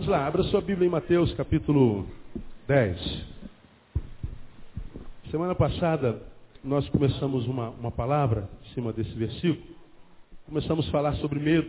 [0.00, 2.06] Vamos lá, abra sua Bíblia em Mateus capítulo
[2.66, 3.26] 10.
[5.30, 6.22] Semana passada
[6.64, 9.76] nós começamos uma, uma palavra em cima desse versículo.
[10.46, 11.68] Começamos a falar sobre medo.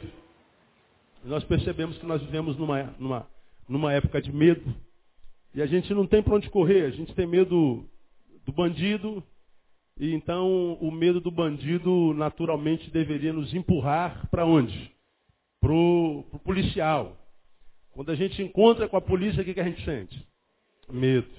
[1.26, 3.27] Nós percebemos que nós vivemos numa, numa,
[3.67, 4.63] numa época de medo.
[5.54, 7.84] E a gente não tem para onde correr, a gente tem medo
[8.45, 9.21] do bandido,
[9.99, 14.90] e então o medo do bandido naturalmente deveria nos empurrar para onde?
[15.59, 17.18] Para o policial.
[17.94, 20.27] Quando a gente encontra com a polícia, o que, a gente sente?
[20.90, 21.29] Medo.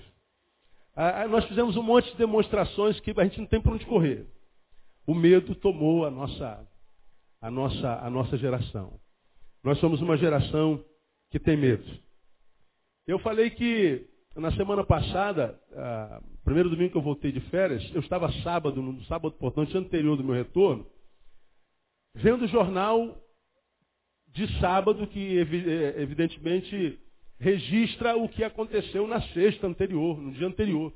[0.95, 4.27] Ah, nós fizemos um monte de demonstrações que a gente não tem para onde correr.
[5.07, 6.69] O medo tomou a nossa,
[7.41, 9.01] a nossa, a nossa geração.
[9.65, 10.85] Nós somos uma geração
[11.31, 11.85] que tem medo.
[13.07, 18.01] Eu falei que na semana passada, ah, primeiro domingo que eu voltei de férias, eu
[18.01, 20.87] estava sábado, no sábado, portanto, anterior do meu retorno,
[22.15, 23.19] vendo o jornal
[24.33, 26.99] de sábado, que é, evidentemente
[27.39, 30.93] registra o que aconteceu na sexta anterior, no dia anterior.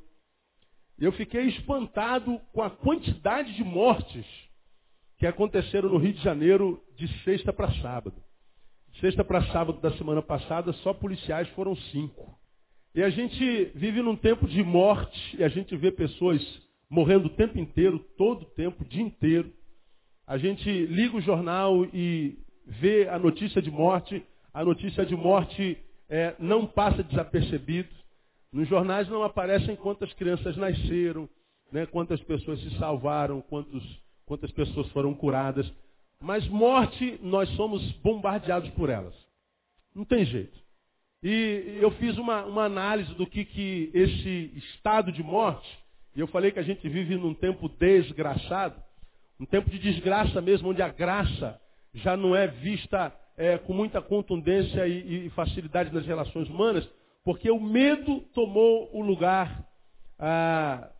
[0.98, 4.24] Eu fiquei espantado com a quantidade de mortes
[5.18, 8.22] que aconteceram no Rio de Janeiro de sexta para sábado.
[9.00, 12.38] Sexta para sábado da semana passada, só policiais foram cinco.
[12.94, 16.40] E a gente vive num tempo de morte, e a gente vê pessoas
[16.88, 19.52] morrendo o tempo inteiro, todo o tempo, o dia inteiro.
[20.26, 25.78] A gente liga o jornal e vê a notícia de morte, a notícia de morte
[26.08, 27.88] é, não passa desapercebido.
[28.52, 31.28] Nos jornais não aparecem quantas crianças nasceram,
[31.70, 33.82] né, quantas pessoas se salvaram, quantos,
[34.24, 35.70] quantas pessoas foram curadas.
[36.20, 39.14] Mas morte, nós somos bombardeados por elas.
[39.94, 40.58] Não tem jeito.
[41.22, 45.68] E eu fiz uma, uma análise do que, que esse estado de morte,
[46.14, 48.80] e eu falei que a gente vive num tempo desgraçado,
[49.38, 51.60] um tempo de desgraça mesmo, onde a graça
[51.96, 56.88] já não é vista é, com muita contundência e, e, facilidade nas relações humanas,
[57.24, 59.66] porque o medo tomou o lugar
[60.18, 60.90] ah,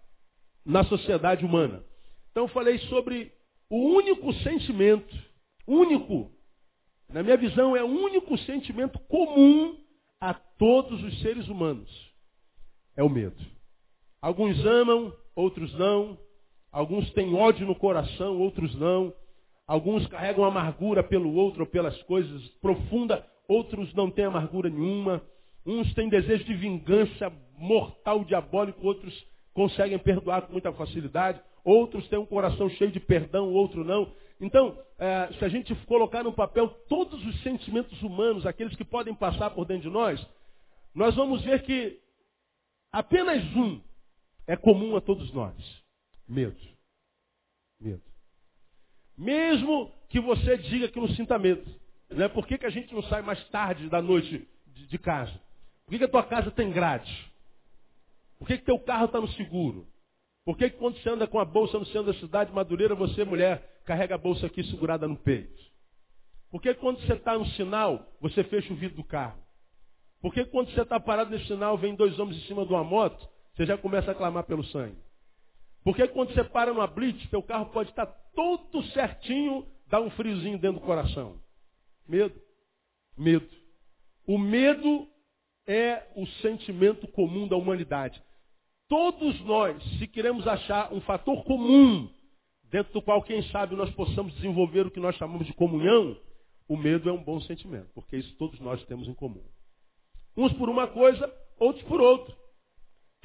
[0.65, 1.83] na sociedade humana.
[2.31, 3.33] Então eu falei sobre
[3.71, 5.17] o único sentimento,
[5.67, 6.31] único,
[7.09, 9.79] na minha visão, é o único sentimento comum
[10.21, 11.91] a todos os seres humanos.
[12.97, 13.43] É o medo.
[14.21, 16.19] Alguns amam, outros não.
[16.73, 19.15] Alguns têm ódio no coração, outros não.
[19.67, 25.23] Alguns carregam amargura pelo outro ou pelas coisas profunda, outros não têm amargura nenhuma.
[25.65, 31.41] Uns têm desejo de vingança mortal, diabólico, outros conseguem perdoar com muita facilidade.
[31.65, 34.13] Outros têm um coração cheio de perdão, outro não.
[34.41, 39.15] Então, é, se a gente colocar no papel todos os sentimentos humanos, aqueles que podem
[39.15, 40.25] passar por dentro de nós,
[40.95, 41.99] nós vamos ver que
[42.93, 43.81] apenas um
[44.47, 45.55] é comum a todos nós:
[46.29, 46.57] medo.
[47.81, 48.16] Medo.
[49.17, 51.65] Mesmo que você diga que não sinta medo.
[52.11, 52.29] Né?
[52.29, 55.33] Por que, que a gente não sai mais tarde da noite de, de casa?
[55.85, 57.13] Por que, que a tua casa tem grade?
[58.39, 59.87] Por que, que teu carro está no seguro?
[60.45, 63.25] Por que, que quando você anda com a bolsa no centro da cidade, Madureira, você,
[63.25, 65.65] mulher, carrega a bolsa aqui segurada no peito?
[66.51, 69.43] Por que quando você está no sinal, você fecha o vidro do carro?
[70.21, 72.85] Por que quando você está parado nesse sinal, vem dois homens em cima de uma
[72.85, 74.97] moto, você já começa a clamar pelo sangue?
[75.87, 80.59] Porque quando você para numa blitz, teu carro pode estar todo certinho, dá um friozinho
[80.59, 81.41] dentro do coração.
[82.09, 82.35] Medo.
[83.17, 83.49] Medo.
[84.27, 85.07] O medo
[85.65, 88.21] é o sentimento comum da humanidade.
[88.89, 92.13] Todos nós, se queremos achar um fator comum,
[92.65, 96.19] dentro do qual, quem sabe, nós possamos desenvolver o que nós chamamos de comunhão,
[96.69, 99.45] o medo é um bom sentimento, porque isso todos nós temos em comum.
[100.37, 102.35] Uns por uma coisa, outros por outra.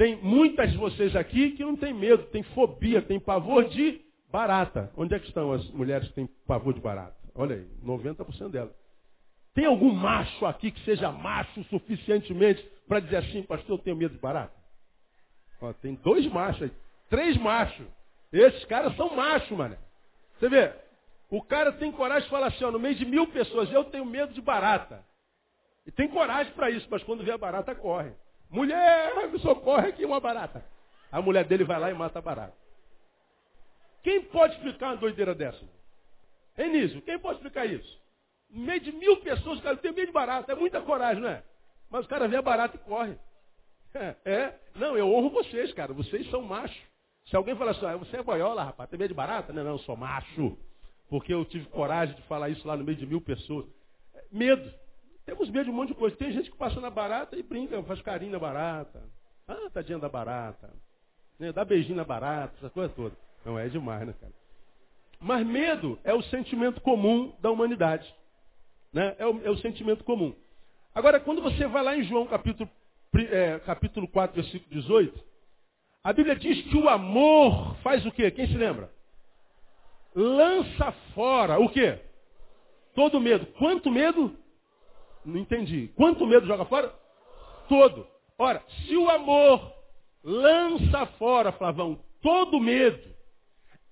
[0.02, 4.02] Tem muitas de vocês aqui que não tem medo, tem fobia, tem pavor de
[4.32, 4.92] barata.
[4.98, 7.16] Onde é que estão as mulheres que têm pavor de barata?
[7.36, 8.74] Olha aí, 90% delas.
[9.54, 14.16] Tem algum macho aqui que seja macho suficientemente para dizer assim, pastor, eu tenho medo
[14.16, 14.56] de barata?
[15.62, 16.72] Ó, tem dois machos aí,
[17.08, 17.86] três machos.
[18.34, 19.78] Esses caras são machos, mano.
[20.40, 20.74] Você vê,
[21.30, 24.04] o cara tem coragem de falar assim, ó, no meio de mil pessoas, eu tenho
[24.04, 25.06] medo de barata.
[25.86, 28.14] E tem coragem para isso, mas quando vê a barata, corre.
[28.52, 30.64] Mulher, me socorre aqui uma barata.
[31.12, 32.56] A mulher dele vai lá e mata a barata.
[34.04, 35.64] Quem pode explicar uma doideira dessa?
[36.58, 38.00] Enísio, quem pode explicar isso?
[38.50, 40.52] No meio de mil pessoas, o cara tem medo de barata.
[40.52, 41.42] É muita coragem, não é?
[41.90, 43.18] Mas o cara vê a barata e corre.
[43.94, 44.60] É, é.
[44.76, 45.94] Não, eu honro vocês, cara.
[45.94, 46.78] Vocês são machos.
[47.26, 49.54] Se alguém falar assim, ah, você é boiola, rapaz, tem medo de barata?
[49.54, 50.58] Não, não, eu sou macho.
[51.10, 53.66] Porque eu tive coragem de falar isso lá no meio de mil pessoas.
[54.32, 54.74] Medo.
[55.32, 56.14] Temos medo de um monte de coisa.
[56.18, 59.02] Tem gente que passa na barata e brinca, faz carinho na barata.
[59.48, 60.70] Ah, tadinha da barata.
[61.40, 61.54] Né?
[61.54, 63.16] Dá beijinho na barata, essa coisa toda.
[63.46, 64.34] Não é demais, né, cara?
[65.22, 68.14] Mas medo é o sentimento comum da humanidade.
[68.92, 69.16] Né?
[69.18, 70.36] É, o, é o sentimento comum.
[70.94, 72.70] Agora, quando você vai lá em João capítulo,
[73.16, 75.18] é, capítulo 4, versículo 18,
[76.04, 78.30] a Bíblia diz que o amor faz o quê?
[78.32, 78.92] Quem se lembra?
[80.14, 82.00] Lança fora o quê?
[82.94, 83.46] Todo medo.
[83.58, 84.41] Quanto medo?
[85.26, 85.90] Não entendi.
[85.96, 86.94] Quanto medo joga fora?
[87.68, 88.08] Todo.
[88.38, 89.74] Ora, se o amor
[90.24, 93.12] lança fora, Flavão, todo medo,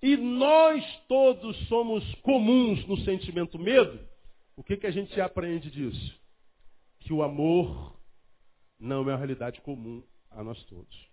[0.02, 4.00] e nós todos somos comuns no sentimento medo,
[4.56, 6.20] o que, que a gente aprende disso?
[7.02, 8.00] Que o amor
[8.80, 11.10] não é uma realidade comum a nós todos.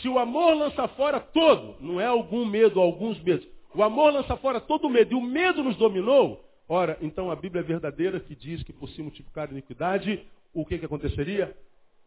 [0.00, 3.46] Se o amor lança fora todo, não é algum medo, alguns medos.
[3.74, 6.44] O amor lança fora todo medo, e o medo nos dominou.
[6.68, 10.24] Ora, então a Bíblia é verdadeira que diz que por se multiplicar a iniquidade,
[10.54, 11.56] o que, que aconteceria?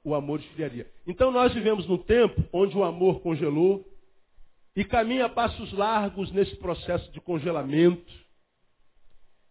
[0.04, 0.90] O amor esfriaria.
[1.06, 3.86] Então nós vivemos num tempo onde o amor congelou,
[4.76, 8.14] e caminha passos largos nesse processo de congelamento.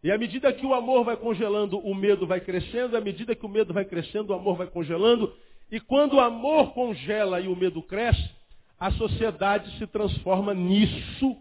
[0.02, 3.46] E à medida que o amor vai congelando, o medo vai crescendo, à medida que
[3.46, 5.34] o medo vai crescendo, o amor vai congelando,
[5.70, 8.30] e quando o amor congela e o medo cresce,
[8.78, 11.36] a sociedade se transforma nisso,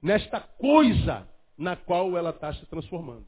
[0.00, 1.28] nesta coisa
[1.58, 3.26] na qual ela está se transformando.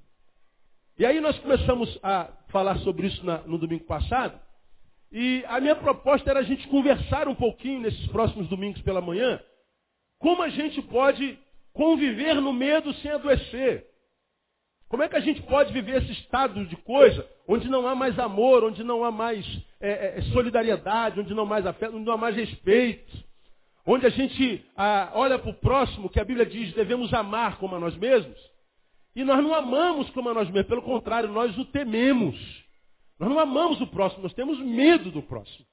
[0.99, 4.39] E aí nós começamos a falar sobre isso na, no domingo passado,
[5.13, 9.43] e a minha proposta era a gente conversar um pouquinho nesses próximos domingos pela manhã,
[10.19, 11.39] como a gente pode
[11.73, 13.87] conviver no medo sem adoecer.
[14.89, 18.19] Como é que a gente pode viver esse estado de coisa onde não há mais
[18.19, 19.45] amor, onde não há mais
[19.81, 23.20] é, é, solidariedade, onde não há mais afeto, onde não há mais respeito,
[23.87, 27.77] onde a gente ah, olha para o próximo, que a Bíblia diz devemos amar como
[27.77, 28.39] a nós mesmos,
[29.15, 32.37] e nós não amamos como a nós mesmos, pelo contrário, nós o tememos.
[33.19, 35.67] Nós não amamos o próximo, nós temos medo do próximo.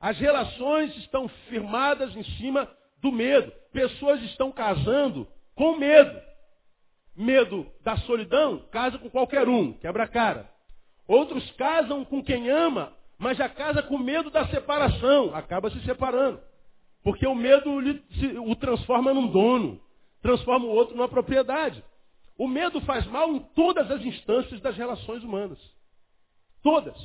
[0.00, 2.68] As relações estão firmadas em cima
[3.00, 3.52] do medo.
[3.72, 6.20] Pessoas estão casando com medo.
[7.14, 10.50] Medo da solidão, casa com qualquer um, quebra a cara.
[11.06, 16.40] Outros casam com quem ama, mas já casa com medo da separação, acaba se separando.
[17.02, 17.70] Porque o medo
[18.46, 19.80] o transforma num dono,
[20.20, 21.82] transforma o outro numa propriedade.
[22.38, 25.58] O medo faz mal em todas as instâncias das relações humanas.
[26.62, 26.96] Todas.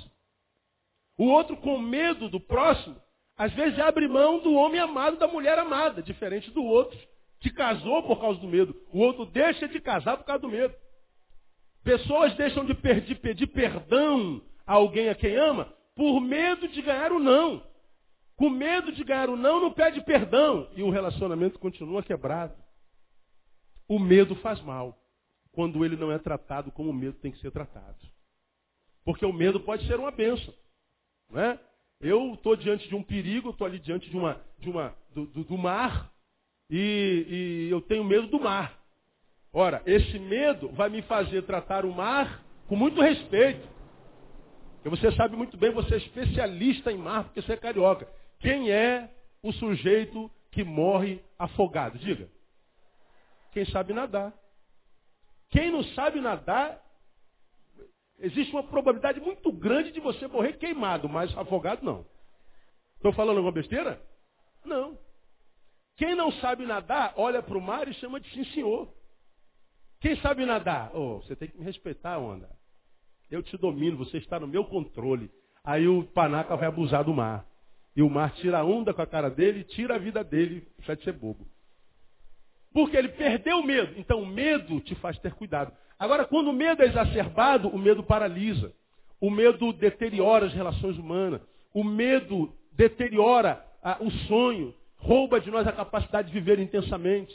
[1.18, 2.96] O outro, com medo do próximo,
[3.36, 6.98] às vezes abre mão do homem amado, da mulher amada, diferente do outro,
[7.40, 8.76] que casou por causa do medo.
[8.92, 10.74] O outro deixa de casar por causa do medo.
[11.84, 17.12] Pessoas deixam de pedir, pedir perdão a alguém a quem ama por medo de ganhar
[17.12, 17.64] o não.
[18.38, 20.70] Com medo de ganhar o não, não pede perdão.
[20.76, 22.56] E o relacionamento continua quebrado.
[23.88, 24.98] O medo faz mal.
[25.52, 27.98] Quando ele não é tratado como o medo tem que ser tratado.
[29.04, 30.54] Porque o medo pode ser uma benção.
[31.30, 31.60] Não é?
[32.00, 35.44] Eu estou diante de um perigo, estou ali diante de uma, de uma, do, do,
[35.44, 36.14] do mar,
[36.70, 38.78] e, e eu tenho medo do mar.
[39.52, 43.68] Ora, esse medo vai me fazer tratar o mar com muito respeito.
[44.76, 48.08] Porque você sabe muito bem, você é especialista em mar, porque você é carioca.
[48.40, 49.10] Quem é
[49.42, 51.98] o sujeito que morre afogado?
[51.98, 52.30] Diga.
[53.52, 54.34] Quem sabe nadar.
[55.50, 56.84] Quem não sabe nadar
[58.20, 62.06] Existe uma probabilidade muito grande de você morrer queimado, mas afogado não.
[62.96, 64.02] Estou falando alguma besteira?
[64.66, 64.98] Não.
[65.96, 68.92] Quem não sabe nadar, olha para o mar e chama de sim senhor.
[70.00, 70.96] Quem sabe nadar?
[70.96, 72.50] Oh, você tem que me respeitar, onda.
[73.30, 75.30] Eu te domino, você está no meu controle.
[75.64, 77.46] Aí o panaca vai abusar do mar.
[77.98, 80.96] E o mar tira a onda com a cara dele tira a vida dele, deixa
[80.96, 81.48] de ser bobo.
[82.72, 83.96] Porque ele perdeu o medo.
[83.98, 85.74] Então o medo te faz ter cuidado.
[85.98, 88.72] Agora, quando o medo é exacerbado, o medo paralisa.
[89.20, 91.42] O medo deteriora as relações humanas.
[91.74, 97.34] O medo deteriora ah, o sonho, rouba de nós a capacidade de viver intensamente.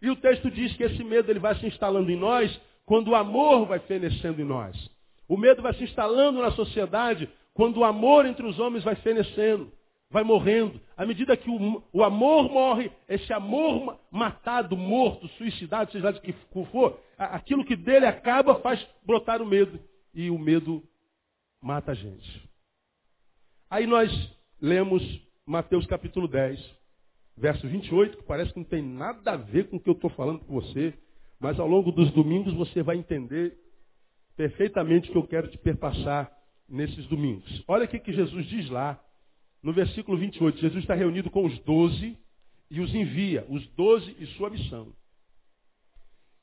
[0.00, 3.16] E o texto diz que esse medo ele vai se instalando em nós quando o
[3.16, 4.88] amor vai fenecendo em nós.
[5.26, 9.72] O medo vai se instalando na sociedade quando o amor entre os homens vai fenecendo
[10.14, 10.80] vai morrendo.
[10.96, 16.20] À medida que o, o amor morre, esse amor matado, morto, suicidado, seja lá de
[16.20, 16.32] que
[16.70, 19.76] for, aquilo que dele acaba faz brotar o medo.
[20.14, 20.84] E o medo
[21.60, 22.48] mata a gente.
[23.68, 24.08] Aí nós
[24.60, 25.02] lemos
[25.44, 26.60] Mateus capítulo 10,
[27.36, 30.10] verso 28, que parece que não tem nada a ver com o que eu estou
[30.10, 30.94] falando com você,
[31.40, 33.58] mas ao longo dos domingos você vai entender
[34.36, 36.30] perfeitamente o que eu quero te perpassar
[36.68, 37.62] nesses domingos.
[37.68, 39.00] Olha o que Jesus diz lá
[39.64, 42.18] no versículo 28, Jesus está reunido com os doze
[42.70, 44.92] e os envia, os doze e sua missão.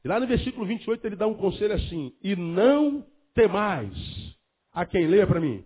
[0.03, 4.35] E lá no versículo 28 ele dá um conselho assim, e não temais
[4.73, 5.63] a quem leia para mim.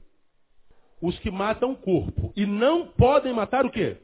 [1.01, 2.33] Os que matam o corpo.
[2.35, 3.97] E não podem matar o quê?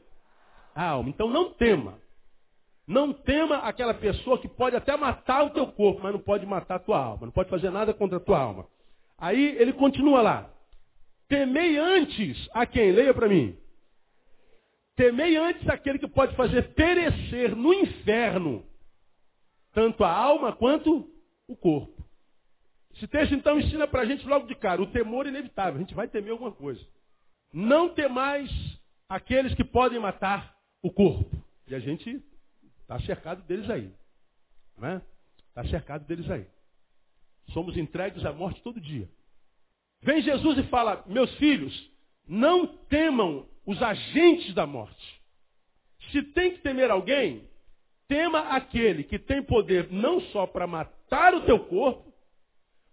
[0.74, 1.10] A alma.
[1.10, 1.98] Então não tema.
[2.86, 6.76] Não tema aquela pessoa que pode até matar o teu corpo, mas não pode matar
[6.76, 7.26] a tua alma.
[7.26, 8.66] Não pode fazer nada contra a tua alma.
[9.22, 10.50] Aí ele continua lá.
[11.28, 12.90] Temei antes a quem?
[12.90, 13.56] Leia para mim.
[14.96, 18.66] Temei antes aquele que pode fazer perecer no inferno
[19.72, 21.08] tanto a alma quanto
[21.46, 22.04] o corpo.
[22.96, 25.94] Esse texto então ensina para a gente logo de cara, o temor inevitável, a gente
[25.94, 26.84] vai temer alguma coisa.
[27.52, 28.50] Não temais
[29.08, 30.52] aqueles que podem matar
[30.82, 31.30] o corpo.
[31.68, 32.20] E a gente
[32.80, 33.88] está cercado deles aí.
[34.76, 35.02] Não é?
[35.48, 36.44] Está cercado deles aí.
[37.50, 39.08] Somos entregues à morte todo dia.
[40.02, 41.90] Vem Jesus e fala, meus filhos,
[42.26, 45.20] não temam os agentes da morte.
[46.10, 47.48] Se tem que temer alguém,
[48.08, 52.12] tema aquele que tem poder não só para matar o teu corpo,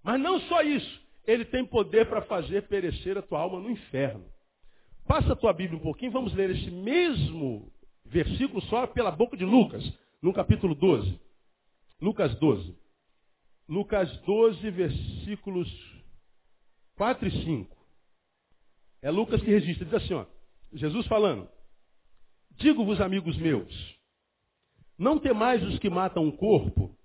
[0.04, 4.26] mas não só isso, ele tem poder para fazer perecer a tua alma no inferno.
[5.08, 7.72] Passa a tua Bíblia um pouquinho, vamos ler esse mesmo
[8.06, 9.84] versículo só pela boca de Lucas,
[10.22, 11.20] no capítulo 12.
[12.02, 12.76] Lucas 12.
[13.70, 15.70] Lucas 12, versículos
[16.96, 17.78] 4 e 5.
[19.04, 20.26] É Lucas que registra, diz assim, ó,
[20.74, 21.48] Jesus falando,
[22.58, 23.96] digo-vos amigos meus,
[24.98, 26.98] não temais os que matam o corpo,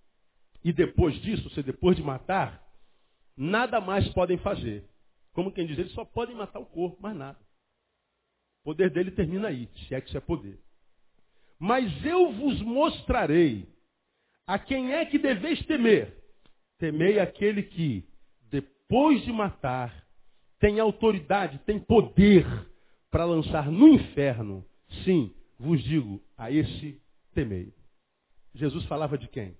[0.64, 2.66] e depois disso, se depois de matar,
[3.37, 4.88] nada mais podem fazer.
[5.35, 7.38] Como quem diz, eles só podem matar o corpo, mais nada.
[8.62, 10.59] O poder dele termina aí, se é que isso é poder.
[11.59, 13.68] Mas eu vos mostrarei
[14.47, 16.23] a quem é que deveis temer.
[16.78, 18.04] Temei aquele que,
[18.50, 20.04] depois de matar,
[20.58, 22.46] tem autoridade, tem poder
[23.10, 24.64] para lançar no inferno.
[25.04, 27.00] Sim, vos digo, a esse
[27.32, 27.72] temei.
[28.54, 29.56] Jesus falava de quem?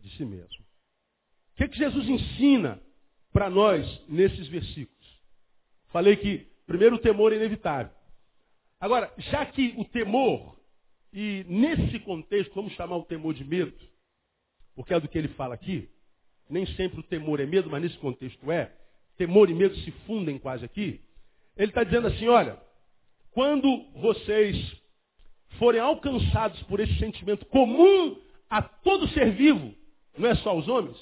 [0.00, 0.64] De si mesmo.
[1.52, 2.80] O que, que Jesus ensina
[3.32, 4.96] para nós nesses versículos?
[5.88, 7.92] Falei que, primeiro, o temor é inevitável.
[8.78, 10.58] Agora, já que o temor,
[11.12, 13.74] e nesse contexto, vamos chamar o temor de medo,
[14.74, 15.88] porque é do que ele fala aqui,
[16.48, 18.72] nem sempre o temor é medo, mas nesse contexto é,
[19.16, 21.00] temor e medo se fundem quase aqui.
[21.56, 22.58] Ele está dizendo assim: olha,
[23.32, 24.56] quando vocês
[25.58, 29.74] forem alcançados por esse sentimento comum a todo ser vivo,
[30.16, 30.96] não é só os homens,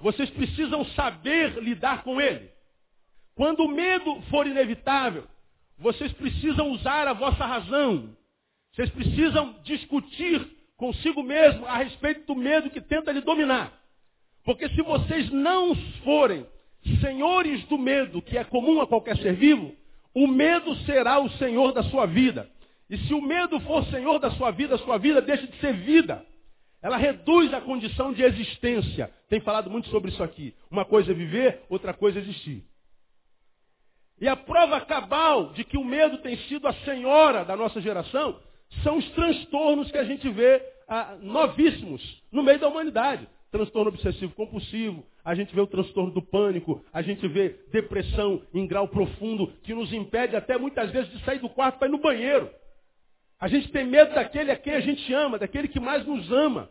[0.00, 2.50] vocês precisam saber lidar com ele.
[3.34, 5.26] Quando o medo for inevitável,
[5.78, 8.16] vocês precisam usar a vossa razão.
[8.72, 13.72] Vocês precisam discutir consigo mesmo a respeito do medo que tenta lhe dominar.
[14.46, 15.74] Porque se vocês não
[16.04, 16.46] forem
[17.00, 19.74] senhores do medo, que é comum a qualquer ser vivo,
[20.14, 22.48] o medo será o senhor da sua vida.
[22.88, 25.74] E se o medo for senhor da sua vida, a sua vida deixa de ser
[25.74, 26.24] vida.
[26.80, 29.10] Ela reduz a condição de existência.
[29.28, 30.54] Tem falado muito sobre isso aqui.
[30.70, 32.62] Uma coisa é viver, outra coisa é existir.
[34.20, 38.38] E a prova cabal de que o medo tem sido a senhora da nossa geração
[38.84, 43.28] são os transtornos que a gente vê ah, novíssimos no meio da humanidade.
[43.56, 48.66] Transtorno obsessivo compulsivo, a gente vê o transtorno do pânico, a gente vê depressão em
[48.66, 51.96] grau profundo que nos impede até muitas vezes de sair do quarto para ir no
[51.96, 52.50] banheiro.
[53.40, 56.68] A gente tem medo daquele a quem a gente ama, daquele que mais nos ama.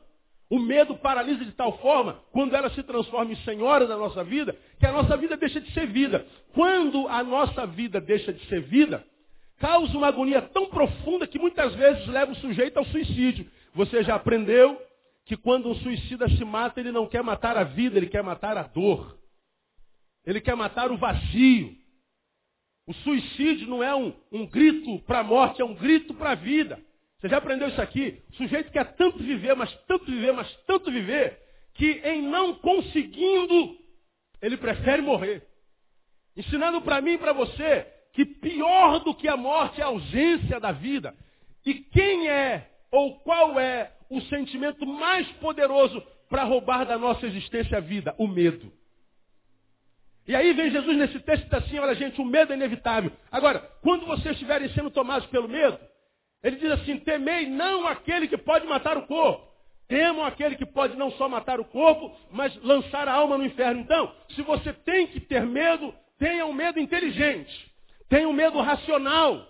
[0.47, 4.55] O medo paralisa de tal forma, quando ela se transforma em senhora da nossa vida,
[4.79, 6.23] que a nossa vida deixa de ser vida.
[6.53, 9.03] Quando a nossa vida deixa de ser vida,
[9.57, 13.47] causa uma agonia tão profunda que muitas vezes leva o sujeito ao suicídio.
[13.73, 14.79] Você já aprendeu
[15.25, 18.57] que quando um suicida se mata, ele não quer matar a vida, ele quer matar
[18.57, 19.17] a dor.
[20.23, 21.75] Ele quer matar o vazio.
[22.87, 26.35] O suicídio não é um, um grito para a morte, é um grito para a
[26.35, 26.79] vida.
[27.17, 28.21] Você já aprendeu isso aqui?
[28.31, 31.39] O sujeito quer tanto viver, mas tanto viver, mas tanto viver,
[31.73, 33.77] que em não conseguindo,
[34.41, 35.43] ele prefere morrer.
[36.37, 40.59] Ensinando para mim e para você que pior do que a morte é a ausência
[40.59, 41.15] da vida.
[41.65, 47.77] E quem é ou qual é o sentimento mais poderoso para roubar da nossa existência
[47.77, 48.13] a vida?
[48.17, 48.71] O medo.
[50.27, 53.11] E aí vem Jesus nesse texto e diz assim, olha gente, o medo é inevitável.
[53.31, 55.77] Agora, quando vocês estiverem sendo tomados pelo medo,
[56.43, 59.53] ele diz assim, temei não aquele que pode matar o corpo.
[59.87, 63.81] Temam aquele que pode não só matar o corpo, mas lançar a alma no inferno.
[63.81, 67.71] Então, se você tem que ter medo, tenha um medo inteligente.
[68.09, 69.47] Tenha um medo racional.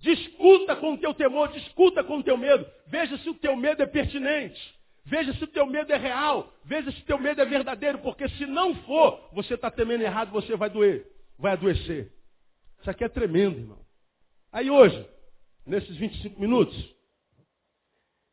[0.00, 2.66] Discuta com o teu temor, discuta com o teu medo.
[2.86, 4.74] Veja se o teu medo é pertinente.
[5.04, 6.52] Veja se o teu medo é real.
[6.64, 7.98] Veja se o teu medo é verdadeiro.
[7.98, 11.06] Porque se não for, você está temendo errado, você vai doer.
[11.38, 12.12] Vai adoecer.
[12.80, 13.84] Isso aqui é tremendo, irmão.
[14.50, 15.06] Aí hoje,
[15.66, 16.94] nesses 25 minutos,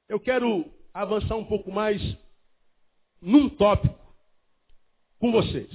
[0.07, 2.01] eu quero avançar um pouco mais
[3.21, 4.15] num tópico
[5.19, 5.69] com vocês.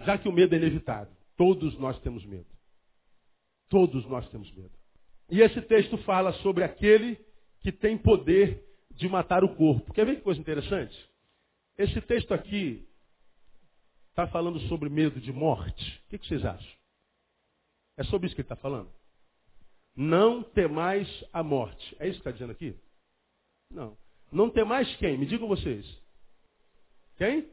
[0.00, 1.14] Já que o medo é inevitável.
[1.36, 2.50] Todos nós temos medo.
[3.68, 4.79] Todos nós temos medo.
[5.30, 7.18] E esse texto fala sobre aquele
[7.60, 9.92] que tem poder de matar o corpo.
[9.92, 11.08] Quer ver que coisa interessante?
[11.78, 12.86] Esse texto aqui
[14.10, 16.02] está falando sobre medo de morte?
[16.06, 16.80] O que, que vocês acham?
[17.96, 18.90] É sobre isso que ele está falando?
[19.94, 21.96] Não temais a morte.
[21.98, 22.76] É isso que está dizendo aqui?
[23.70, 23.96] Não.
[24.32, 25.16] Não temais quem?
[25.16, 25.86] Me digam vocês.
[27.16, 27.48] Quem?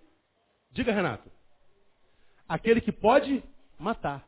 [0.71, 1.29] Diga, Renato.
[2.47, 3.43] Aquele que pode
[3.77, 4.27] matar.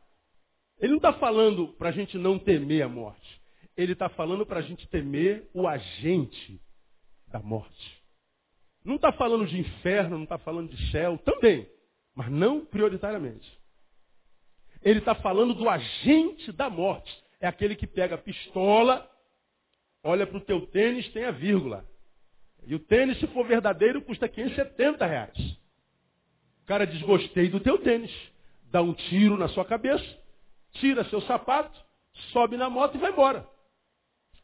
[0.78, 3.39] Ele não está falando para a gente não temer a morte.
[3.80, 6.60] Ele está falando para a gente temer o agente
[7.28, 8.02] da morte.
[8.84, 11.66] Não está falando de inferno, não está falando de céu, também,
[12.14, 13.50] mas não prioritariamente.
[14.82, 17.10] Ele está falando do agente da morte.
[17.40, 19.10] É aquele que pega a pistola,
[20.04, 21.88] olha para o teu tênis, tem a vírgula.
[22.66, 25.38] E o tênis, se for verdadeiro, custa 570 reais.
[26.62, 28.12] O cara desgostei do teu tênis.
[28.64, 30.04] Dá um tiro na sua cabeça,
[30.72, 31.82] tira seu sapato,
[32.30, 33.48] sobe na moto e vai embora.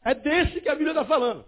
[0.07, 1.43] É desse que a Bíblia está falando.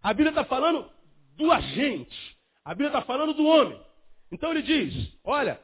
[0.00, 0.88] A Bíblia está falando
[1.36, 2.36] do agente.
[2.64, 3.84] A Bíblia está falando do homem.
[4.30, 5.60] Então ele diz, olha,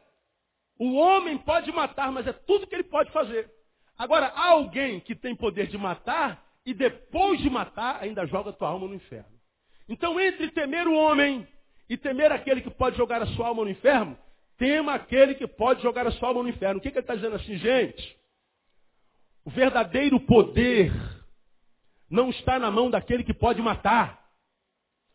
[0.76, 3.48] o homem pode matar, mas é tudo que ele pode fazer.
[3.96, 8.54] Agora, há alguém que tem poder de matar e depois de matar ainda joga a
[8.54, 9.38] tua alma no inferno.
[9.88, 11.46] Então, entre temer o homem
[11.88, 14.18] e temer aquele que pode jogar a sua alma no inferno,
[14.58, 16.80] tema aquele que pode jogar a sua alma no inferno.
[16.80, 18.18] O que, que ele está dizendo assim, gente?
[19.44, 20.90] O verdadeiro poder
[22.10, 24.20] não está na mão daquele que pode matar.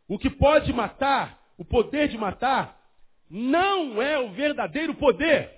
[0.08, 2.80] O que pode matar, o poder de matar,
[3.30, 5.52] não é o verdadeiro poder.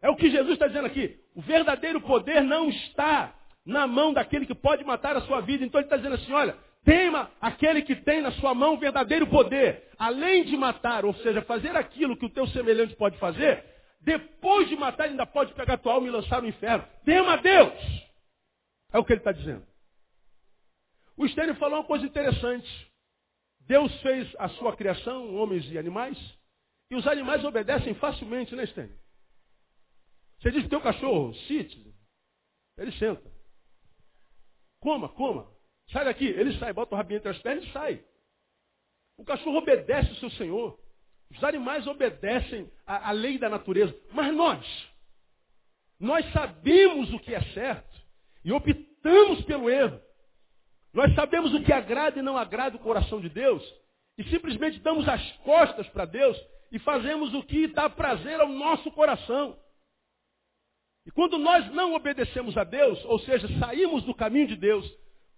[0.00, 1.18] É o que Jesus está dizendo aqui.
[1.34, 5.64] O verdadeiro poder não está na mão daquele que pode matar a sua vida.
[5.64, 9.26] Então ele está dizendo assim, olha, tema aquele que tem na sua mão o verdadeiro
[9.26, 9.90] poder.
[9.98, 13.64] Além de matar, ou seja, fazer aquilo que o teu semelhante pode fazer,
[14.00, 16.84] depois de matar, ele ainda pode pegar tua alma e lançar no inferno.
[17.04, 18.06] Tema a Deus.
[18.92, 19.66] É o que ele está dizendo.
[21.16, 22.92] O Stênio falou uma coisa interessante.
[23.60, 26.16] Deus fez a sua criação, homens e animais,
[26.90, 28.96] e os animais obedecem facilmente, né, Stênio?
[30.38, 31.94] Você diz que teu cachorro, cite,
[32.78, 33.36] ele senta.
[34.80, 35.50] Coma, coma.
[35.90, 36.26] Sai daqui.
[36.26, 38.04] Ele sai, bota o rabinho entre as pernas e sai.
[39.16, 40.78] O cachorro obedece o seu Senhor.
[41.30, 43.98] Os animais obedecem à, lei da natureza.
[44.12, 44.88] Mas nós,
[45.98, 48.00] nós sabemos o que é certo
[48.44, 50.00] e optamos pelo erro.
[50.96, 53.62] Nós sabemos o que agrada e não agrada o coração de Deus
[54.16, 56.34] e simplesmente damos as costas para Deus
[56.72, 59.58] e fazemos o que dá prazer ao nosso coração.
[61.04, 64.90] E quando nós não obedecemos a Deus, ou seja, saímos do caminho de Deus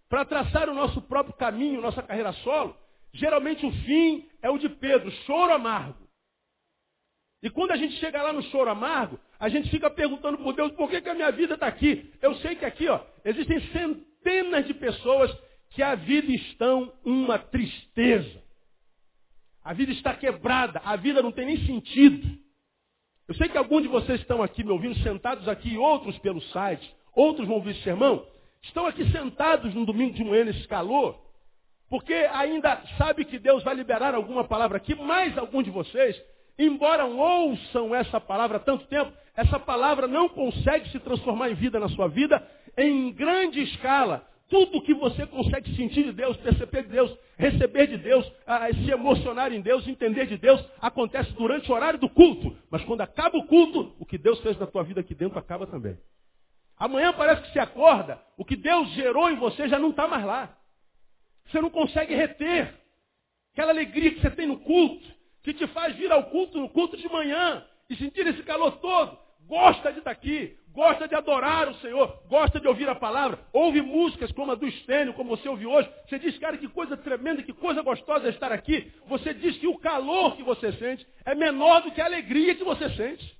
[0.08, 2.76] para traçar o nosso próprio caminho, nossa carreira solo,
[3.12, 6.06] geralmente o fim é o de Pedro, choro amargo.
[7.42, 10.70] E quando a gente chega lá no choro amargo, a gente fica perguntando por Deus,
[10.74, 12.14] por que, que a minha vida está aqui?
[12.22, 18.42] Eu sei que aqui, ó, existem centenas de pessoas que a vida estão uma tristeza.
[19.62, 22.38] A vida está quebrada, a vida não tem nem sentido.
[23.28, 26.90] Eu sei que alguns de vocês estão aqui me ouvindo, sentados aqui, outros pelo site,
[27.14, 28.24] outros vão ouvir esse sermão,
[28.62, 31.20] estão aqui sentados no domingo de manhã nesse calor,
[31.90, 36.18] porque ainda sabe que Deus vai liberar alguma palavra aqui, mas alguns de vocês,
[36.58, 41.78] embora ouçam essa palavra há tanto tempo, essa palavra não consegue se transformar em vida
[41.78, 42.42] na sua vida
[42.78, 47.98] em grande escala, tudo que você consegue sentir de Deus, perceber de Deus, receber de
[47.98, 48.32] Deus,
[48.82, 52.56] se emocionar em Deus, entender de Deus, acontece durante o horário do culto.
[52.70, 55.66] Mas quando acaba o culto, o que Deus fez na tua vida aqui dentro acaba
[55.66, 55.98] também.
[56.78, 60.24] Amanhã parece que se acorda, o que Deus gerou em você já não está mais
[60.24, 60.56] lá.
[61.46, 62.74] Você não consegue reter
[63.52, 65.06] aquela alegria que você tem no culto,
[65.42, 69.18] que te faz vir ao culto no culto de manhã e sentir esse calor todo.
[69.48, 73.80] Gosta de estar aqui, gosta de adorar o Senhor, gosta de ouvir a palavra, ouve
[73.80, 75.90] músicas como a do Estênio, como você ouviu hoje.
[76.06, 78.92] Você diz, cara, que coisa tremenda, que coisa gostosa é estar aqui.
[79.06, 82.62] Você diz que o calor que você sente é menor do que a alegria que
[82.62, 83.38] você sente.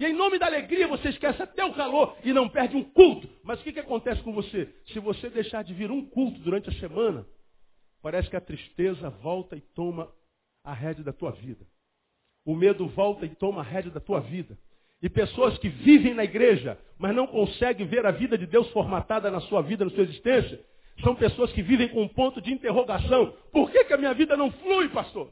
[0.00, 3.28] E em nome da alegria você esquece até o calor e não perde um culto.
[3.44, 4.74] Mas o que, que acontece com você?
[4.86, 7.24] Se você deixar de vir um culto durante a semana,
[8.02, 10.12] parece que a tristeza volta e toma
[10.64, 11.64] a rédea da tua vida.
[12.44, 14.58] O medo volta e toma a rédea da tua vida.
[15.02, 19.30] E pessoas que vivem na igreja, mas não conseguem ver a vida de Deus formatada
[19.30, 20.60] na sua vida, na sua existência,
[21.02, 23.34] são pessoas que vivem com um ponto de interrogação.
[23.52, 25.30] Por que, que a minha vida não flui, pastor?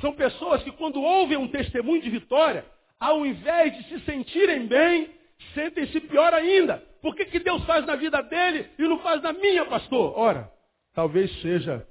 [0.00, 2.64] São pessoas que quando ouvem um testemunho de vitória,
[3.00, 5.10] ao invés de se sentirem bem,
[5.54, 6.78] sentem-se pior ainda.
[7.00, 10.18] Por que, que Deus faz na vida dele e não faz na minha, pastor?
[10.18, 10.50] Ora,
[10.94, 11.86] talvez seja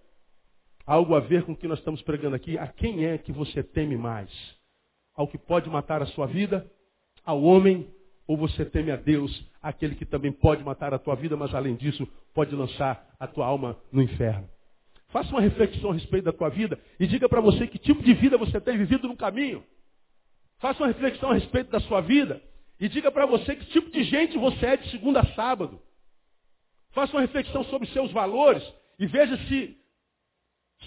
[0.86, 2.58] algo a ver com o que nós estamos pregando aqui.
[2.58, 4.29] A quem é que você teme mais?
[5.15, 6.69] Ao que pode matar a sua vida,
[7.25, 7.88] ao homem,
[8.28, 11.75] ou você teme a Deus, aquele que também pode matar a tua vida, mas além
[11.75, 14.49] disso, pode lançar a tua alma no inferno.
[15.10, 18.13] Faça uma reflexão a respeito da tua vida e diga para você que tipo de
[18.13, 19.63] vida você tem vivido no caminho.
[20.58, 22.41] Faça uma reflexão a respeito da sua vida
[22.80, 25.80] e diga para você que tipo de gente você é de segunda a sábado.
[26.91, 28.63] Faça uma reflexão sobre seus valores
[28.99, 29.78] e veja se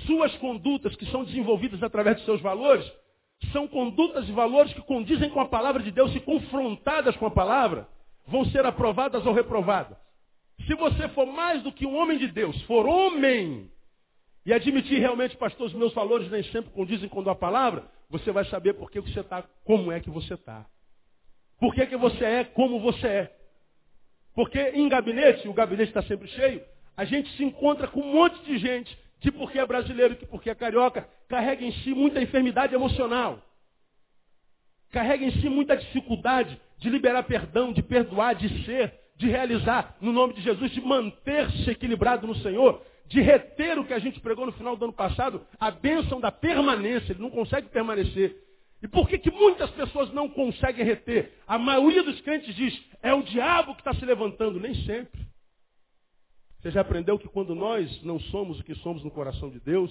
[0.06, 2.84] suas condutas que são desenvolvidas através de seus valores
[3.52, 7.30] são condutas e valores que condizem com a palavra de Deus e confrontadas com a
[7.30, 7.88] palavra
[8.26, 9.96] vão ser aprovadas ou reprovadas.
[10.66, 13.70] Se você for mais do que um homem de Deus, for homem,
[14.44, 18.44] e admitir realmente, pastor, os meus valores nem sempre condizem com a palavra, você vai
[18.46, 20.66] saber por que você está, como é que você está.
[21.60, 23.36] Por que, que você é como você é.
[24.34, 26.62] Porque em gabinete, o gabinete está sempre cheio,
[26.96, 30.50] a gente se encontra com um monte de gente que porque é brasileiro, que porque
[30.50, 33.42] é carioca, carrega em si muita enfermidade emocional.
[34.90, 40.12] Carrega em si muita dificuldade de liberar perdão, de perdoar, de ser, de realizar no
[40.12, 44.46] nome de Jesus, de manter-se equilibrado no Senhor, de reter o que a gente pregou
[44.46, 48.36] no final do ano passado, a bênção da permanência, ele não consegue permanecer.
[48.80, 51.32] E por que, que muitas pessoas não conseguem reter?
[51.46, 55.27] A maioria dos crentes diz, é o diabo que está se levantando, nem sempre.
[56.68, 59.90] Você já aprendeu que quando nós não somos o que somos no coração de Deus,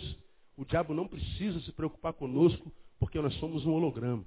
[0.56, 4.24] o diabo não precisa se preocupar conosco, porque nós somos um holograma.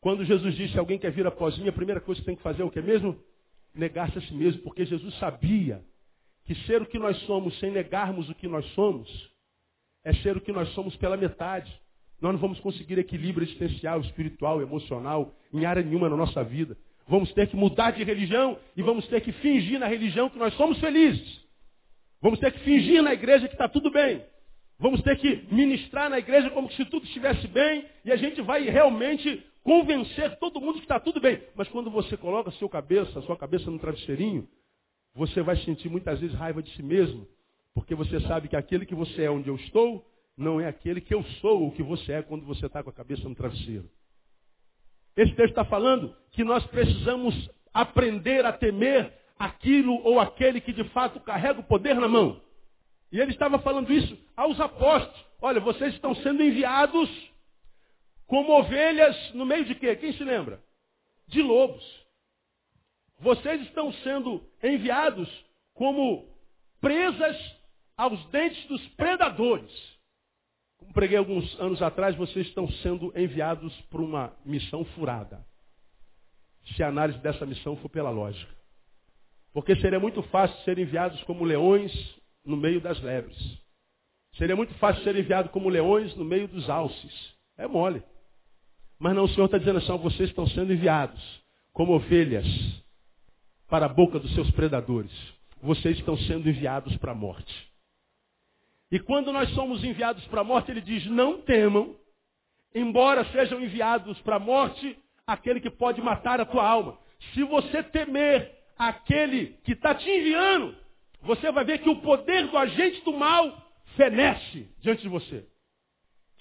[0.00, 2.62] Quando Jesus disse, alguém quer vir após mim, a primeira coisa que tem que fazer
[2.62, 3.16] é o que mesmo?
[3.72, 5.80] Negar-se a si mesmo, porque Jesus sabia
[6.44, 9.08] que ser o que nós somos sem negarmos o que nós somos,
[10.02, 11.72] é ser o que nós somos pela metade.
[12.20, 16.76] Nós não vamos conseguir equilíbrio existencial, espiritual, emocional, em área nenhuma na nossa vida.
[17.06, 20.52] Vamos ter que mudar de religião e vamos ter que fingir na religião que nós
[20.54, 21.48] somos felizes.
[22.20, 24.24] Vamos ter que fingir na igreja que está tudo bem.
[24.78, 28.62] Vamos ter que ministrar na igreja como se tudo estivesse bem e a gente vai
[28.62, 31.42] realmente convencer todo mundo que está tudo bem.
[31.54, 34.48] Mas quando você coloca a sua cabeça, sua cabeça no travesseirinho,
[35.14, 37.26] você vai sentir muitas vezes raiva de si mesmo,
[37.74, 40.06] porque você sabe que aquele que você é onde eu estou,
[40.36, 42.92] não é aquele que eu sou, o que você é quando você está com a
[42.92, 43.88] cabeça no travesseiro.
[45.16, 50.84] Esse texto está falando que nós precisamos aprender a temer aquilo ou aquele que de
[50.90, 52.42] fato carrega o poder na mão.
[53.10, 55.26] E ele estava falando isso aos apóstolos.
[55.40, 57.08] Olha, vocês estão sendo enviados
[58.26, 59.96] como ovelhas no meio de quê?
[59.96, 60.62] Quem se lembra?
[61.26, 61.82] De lobos.
[63.18, 65.28] Vocês estão sendo enviados
[65.72, 66.28] como
[66.78, 67.36] presas
[67.96, 69.72] aos dentes dos predadores.
[70.76, 75.44] Como preguei alguns anos atrás, vocês estão sendo enviados para uma missão furada.
[76.76, 78.59] Se a análise dessa missão for pela lógica.
[79.52, 81.92] Porque seria muito fácil ser enviados como leões
[82.44, 83.36] no meio das lebres.
[84.36, 87.34] Seria muito fácil ser enviado como leões no meio dos alces.
[87.58, 88.02] É mole.
[88.98, 91.20] Mas não, o Senhor está dizendo assim, vocês estão sendo enviados
[91.72, 92.46] como ovelhas
[93.68, 95.12] para a boca dos seus predadores.
[95.62, 97.70] Vocês estão sendo enviados para a morte.
[98.90, 101.96] E quando nós somos enviados para a morte, ele diz, não temam,
[102.74, 106.98] embora sejam enviados para a morte, aquele que pode matar a tua alma.
[107.32, 110.74] Se você temer aquele que está te enviando,
[111.20, 115.46] você vai ver que o poder do agente do mal fenece diante de você.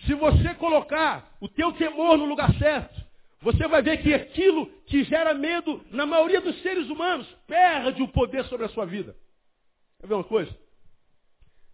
[0.06, 2.98] Se você colocar o teu temor no lugar certo,
[3.42, 8.08] você vai ver que aquilo que gera medo na maioria dos seres humanos perde o
[8.08, 9.14] poder sobre a sua vida.
[10.00, 10.58] Quer ver uma coisa?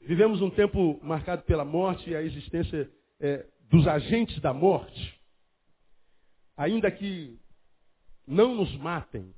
[0.01, 5.19] Vivemos um tempo marcado pela morte e a existência é, dos agentes da morte.
[6.57, 7.39] Ainda que
[8.25, 9.31] não nos matem,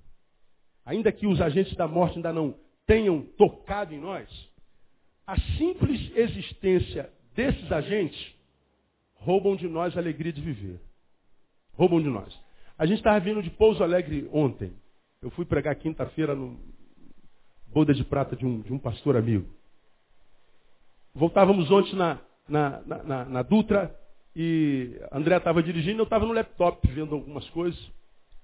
[0.87, 4.27] ainda que os agentes da morte ainda não tenham tocado em nós,
[5.27, 8.33] a simples existência desses agentes
[9.15, 10.79] roubam de nós a alegria de viver.
[11.73, 12.33] Roubam de nós.
[12.77, 14.71] A gente estava vindo de Pouso Alegre ontem.
[15.21, 16.57] Eu fui pregar quinta-feira no
[17.67, 19.45] boda de prata de um, de um pastor amigo.
[21.13, 23.93] Voltávamos ontem na, na, na, na Dutra
[24.33, 27.77] e André estava dirigindo, eu estava no laptop vendo algumas coisas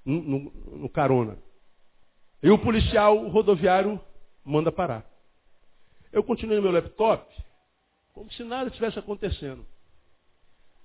[0.04, 0.40] no, no,
[0.80, 1.38] no carona.
[2.44, 4.00] E o policial rodoviário
[4.44, 5.10] manda parar.
[6.12, 7.26] Eu continuei no meu laptop,
[8.14, 9.66] como se nada tivesse acontecendo.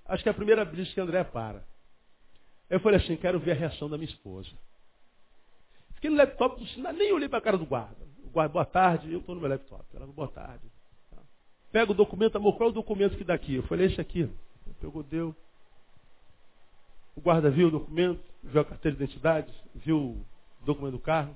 [0.05, 1.61] Acho que é a primeira vez que André para.
[2.69, 4.49] Eu falei assim, quero ver a reação da minha esposa.
[5.95, 8.07] Fiquei no laptop, nem olhei para a cara do guarda.
[8.23, 9.83] O guarda, boa tarde, eu estou no meu laptop.
[9.93, 10.63] Ela, boa tarde.
[11.73, 13.55] Pega o documento, amor, qual é o documento que dá aqui?
[13.55, 14.31] Eu falei, esse aqui.
[14.79, 15.35] Pegou, deu.
[17.17, 20.25] O guarda viu o documento, viu a carteira de identidade, viu o
[20.65, 21.35] documento do carro.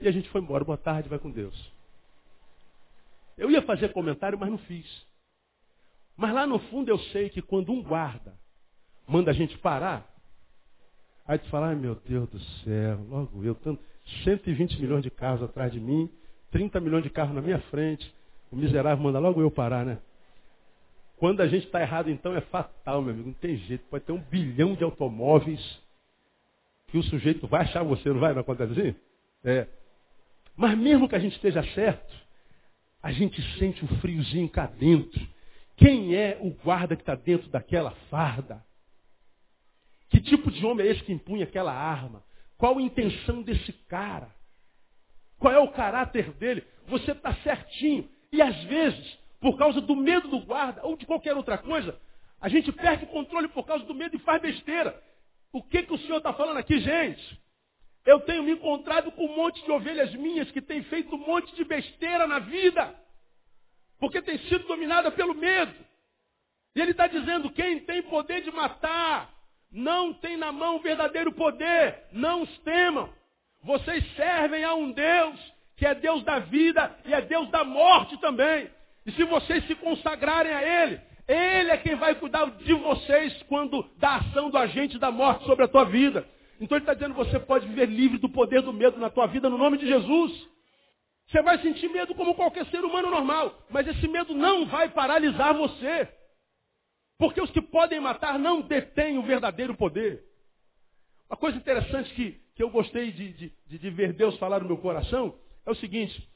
[0.00, 0.64] E a gente foi embora.
[0.64, 1.72] Boa tarde, vai com Deus.
[3.36, 5.06] Eu ia fazer comentário, mas não fiz.
[6.16, 8.34] Mas lá no fundo eu sei que quando um guarda
[9.06, 10.06] manda a gente parar,
[11.26, 13.82] aí tu fala, ai meu Deus do céu, logo eu, tanto,
[14.24, 16.10] 120 milhões de carros atrás de mim,
[16.50, 18.12] 30 milhões de carros na minha frente,
[18.50, 19.98] o miserável manda logo eu parar, né?
[21.18, 23.28] Quando a gente está errado, então é fatal, meu amigo.
[23.28, 23.84] Não tem jeito.
[23.90, 25.60] Pode ter um bilhão de automóveis
[26.86, 28.32] que o sujeito vai achar você, não vai?
[28.32, 28.94] Não acontece assim?
[29.44, 29.66] É.
[30.58, 32.12] Mas mesmo que a gente esteja certo,
[33.00, 35.24] a gente sente um friozinho cá dentro.
[35.76, 38.60] Quem é o guarda que está dentro daquela farda?
[40.10, 42.24] Que tipo de homem é esse que impunha aquela arma?
[42.56, 44.34] Qual a intenção desse cara?
[45.38, 46.66] Qual é o caráter dele?
[46.88, 48.10] Você está certinho.
[48.32, 51.96] E às vezes, por causa do medo do guarda ou de qualquer outra coisa,
[52.40, 55.00] a gente perde o controle por causa do medo e faz besteira.
[55.52, 57.40] O que, que o senhor está falando aqui, gente?
[58.08, 61.54] Eu tenho me encontrado com um monte de ovelhas minhas que têm feito um monte
[61.54, 62.94] de besteira na vida,
[64.00, 65.74] porque tem sido dominada pelo medo.
[66.74, 69.30] E ele está dizendo: quem tem poder de matar,
[69.70, 73.12] não tem na mão o verdadeiro poder, não os temam.
[73.62, 75.38] Vocês servem a um Deus
[75.76, 78.70] que é Deus da vida e é Deus da morte também.
[79.04, 83.82] E se vocês se consagrarem a Ele, Ele é quem vai cuidar de vocês quando
[83.98, 86.26] da ação do agente da morte sobre a tua vida.
[86.60, 89.48] Então ele está dizendo você pode viver livre do poder do medo na tua vida
[89.48, 90.48] no nome de Jesus.
[91.28, 95.54] Você vai sentir medo como qualquer ser humano normal, mas esse medo não vai paralisar
[95.54, 96.08] você.
[97.18, 100.24] Porque os que podem matar não detêm o verdadeiro poder.
[101.28, 104.78] Uma coisa interessante que, que eu gostei de, de, de ver Deus falar no meu
[104.78, 106.26] coração é o seguinte: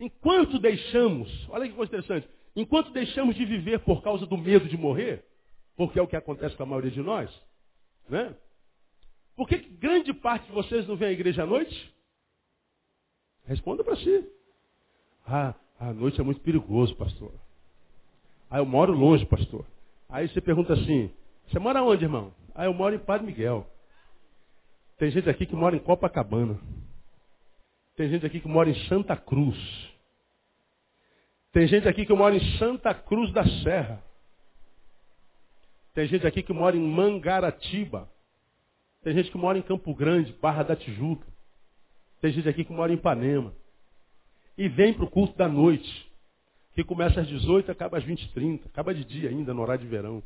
[0.00, 4.76] enquanto deixamos, olha que coisa interessante, enquanto deixamos de viver por causa do medo de
[4.76, 5.24] morrer,
[5.76, 7.30] porque é o que acontece com a maioria de nós,
[8.08, 8.34] né?
[9.38, 11.94] Por que grande parte de vocês não vem à igreja à noite?
[13.44, 14.28] Responda para si.
[15.24, 17.32] Ah, a noite é muito perigoso, pastor.
[18.50, 19.64] Ah, eu moro longe, pastor.
[20.08, 21.14] Aí você pergunta assim,
[21.46, 22.34] você mora onde, irmão?
[22.52, 23.64] Ah, eu moro em Padre Miguel.
[24.98, 26.58] Tem gente aqui que mora em Copacabana.
[27.94, 29.56] Tem gente aqui que mora em Santa Cruz.
[31.52, 34.02] Tem gente aqui que mora em Santa Cruz da Serra.
[35.94, 38.10] Tem gente aqui que mora em Mangaratiba.
[39.08, 41.26] Tem gente que mora em Campo Grande, Barra da Tijuca.
[42.20, 43.54] Tem gente aqui que mora em Ipanema.
[44.54, 46.12] E vem para o culto da noite,
[46.74, 48.68] que começa às 18 e acaba às 20 e 30.
[48.68, 50.22] Acaba de dia ainda, no horário de verão.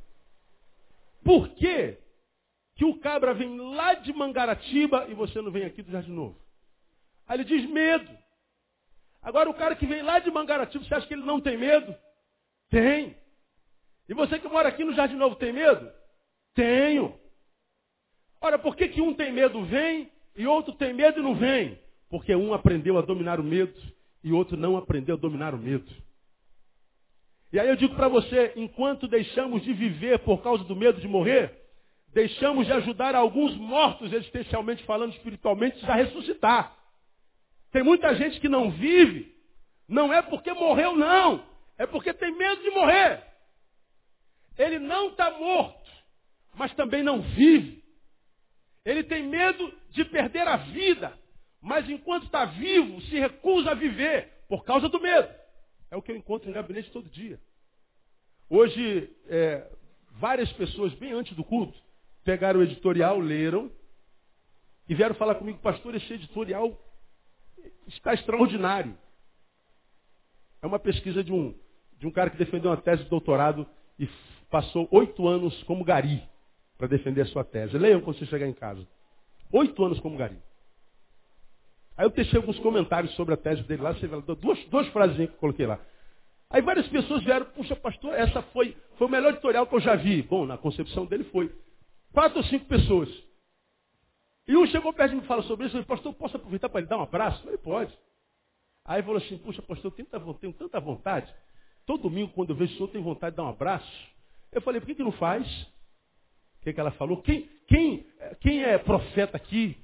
[1.23, 1.97] Por quê
[2.75, 6.37] que o cabra vem lá de Mangaratiba e você não vem aqui do Jardim Novo?
[7.29, 8.11] Aí ele diz medo.
[9.23, 11.95] Agora o cara que vem lá de Mangaratiba, você acha que ele não tem medo?
[12.69, 13.17] Tem.
[14.09, 15.89] E você que mora aqui no Jardim Novo tem medo?
[16.53, 17.22] Tenho.
[18.43, 21.79] Ora, por que, que um tem medo vem e outro tem medo e não vem?
[22.11, 23.81] Porque um aprendeu a dominar o medo
[24.23, 25.91] e outro não aprendeu a dominar o medo.
[27.53, 31.07] E aí eu digo para você, enquanto deixamos de viver por causa do medo de
[31.07, 31.55] morrer,
[32.13, 36.77] deixamos de ajudar alguns mortos, existencialmente falando, espiritualmente, a ressuscitar.
[37.71, 39.33] Tem muita gente que não vive,
[39.87, 41.45] não é porque morreu, não.
[41.79, 43.23] É porque tem medo de morrer.
[44.59, 45.91] Ele não está morto,
[46.55, 47.82] mas também não vive.
[48.85, 51.17] Ele tem medo de perder a vida,
[51.61, 55.29] mas enquanto está vivo, se recusa a viver por causa do medo.
[55.91, 57.39] É o que eu encontro em gabinete todo dia.
[58.49, 59.71] Hoje, é,
[60.13, 61.79] várias pessoas, bem antes do culto,
[62.25, 63.71] pegaram o editorial, leram
[64.89, 66.77] e vieram falar comigo, pastor, esse editorial
[67.87, 68.99] está extraordinário.
[70.61, 71.55] É uma pesquisa de um,
[71.99, 73.67] de um cara que defendeu uma tese de doutorado
[73.99, 74.09] e
[74.51, 76.23] passou oito anos como gari
[76.83, 77.79] para defender a sua tese.
[77.79, 78.85] Leiam quando você chegar em casa.
[79.53, 80.37] Oito anos como gari.
[81.97, 85.15] Aí eu deixei alguns comentários sobre a tese dele lá, você vê, duas, duas frases
[85.15, 85.79] que eu coloquei lá.
[86.51, 89.95] Aí várias pessoas vieram, puxa, pastor, essa foi, foi o melhor editorial que eu já
[89.95, 90.23] vi.
[90.23, 91.55] Bom, na concepção dele foi.
[92.13, 93.09] Quatro ou cinco pessoas.
[94.49, 96.69] E um chegou perto de mim e falou sobre isso, eu falei, pastor, posso aproveitar
[96.69, 97.49] para lhe dar um abraço?
[97.49, 97.97] Ele pode.
[98.85, 101.33] Aí falou assim, puxa, pastor, eu tenho, tenho tanta vontade.
[101.87, 104.11] Todo domingo, quando eu vejo o senhor, tenho vontade de dar um abraço.
[104.51, 105.47] Eu falei, por que, que não faz?
[106.63, 107.21] O que, que ela falou?
[107.23, 108.07] Quem, quem,
[108.41, 109.77] quem é profeta aqui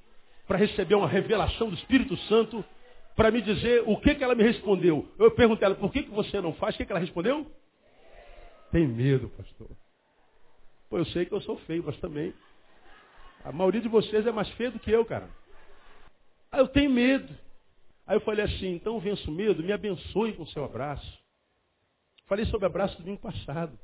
[0.47, 2.63] para receber uma revelação do Espírito Santo
[3.17, 5.05] para me dizer o que, que ela me respondeu?
[5.19, 6.73] Eu perguntei a ela, por que, que você não faz?
[6.73, 7.45] O que, que ela respondeu?
[8.71, 9.69] Tem medo, pastor.
[10.89, 12.33] Pô, eu sei que eu sou feio, mas também.
[13.43, 15.29] A maioria de vocês é mais feio do que eu, cara.
[16.49, 17.37] Aí eu tenho medo.
[18.07, 21.19] Aí eu falei assim, então venço o medo, me abençoe com o seu abraço.
[22.25, 23.77] Falei sobre abraço do domingo passado.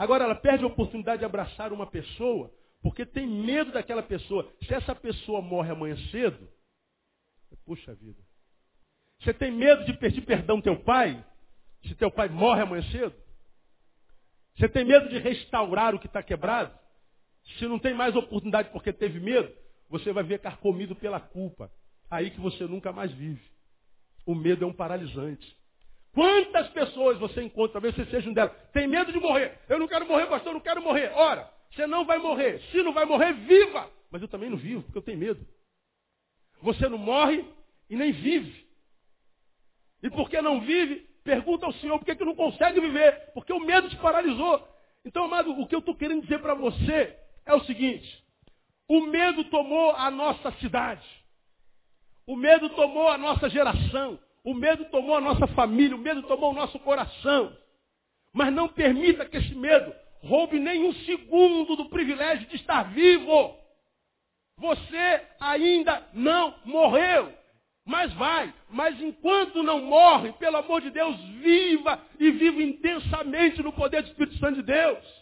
[0.00, 4.50] Agora ela perde a oportunidade de abraçar uma pessoa porque tem medo daquela pessoa.
[4.66, 6.48] Se essa pessoa morre amanhã cedo,
[7.66, 8.18] puxa vida.
[9.20, 11.22] Você tem medo de pedir perdão teu pai?
[11.86, 13.14] Se teu pai morre amanhã cedo?
[14.56, 16.74] Você tem medo de restaurar o que está quebrado?
[17.58, 19.54] Se não tem mais oportunidade porque teve medo,
[19.90, 21.70] você vai ver carcomido pela culpa.
[22.10, 23.44] Aí que você nunca mais vive.
[24.24, 25.59] O medo é um paralisante.
[26.12, 29.58] Quantas pessoas você encontra, talvez você seja um delas, tem medo de morrer.
[29.68, 31.12] Eu não quero morrer, pastor, eu não quero morrer.
[31.14, 32.60] Ora, você não vai morrer.
[32.70, 33.88] Se não vai morrer, viva.
[34.10, 35.46] Mas eu também não vivo, porque eu tenho medo.
[36.62, 37.44] Você não morre
[37.88, 38.68] e nem vive.
[40.02, 43.30] E porque não vive, pergunta ao Senhor por que, que não consegue viver.
[43.32, 44.66] Porque o medo te paralisou.
[45.04, 48.24] Então, amado, o que eu estou querendo dizer para você é o seguinte.
[48.88, 51.06] O medo tomou a nossa cidade.
[52.26, 54.18] O medo tomou a nossa geração.
[54.44, 55.96] O medo tomou a nossa família.
[55.96, 57.56] O medo tomou o nosso coração.
[58.32, 63.56] Mas não permita que esse medo roube nem um segundo do privilégio de estar vivo.
[64.58, 67.32] Você ainda não morreu.
[67.84, 68.52] Mas vai.
[68.68, 74.08] Mas enquanto não morre, pelo amor de Deus, viva e viva intensamente no poder do
[74.08, 75.20] Espírito Santo de Deus.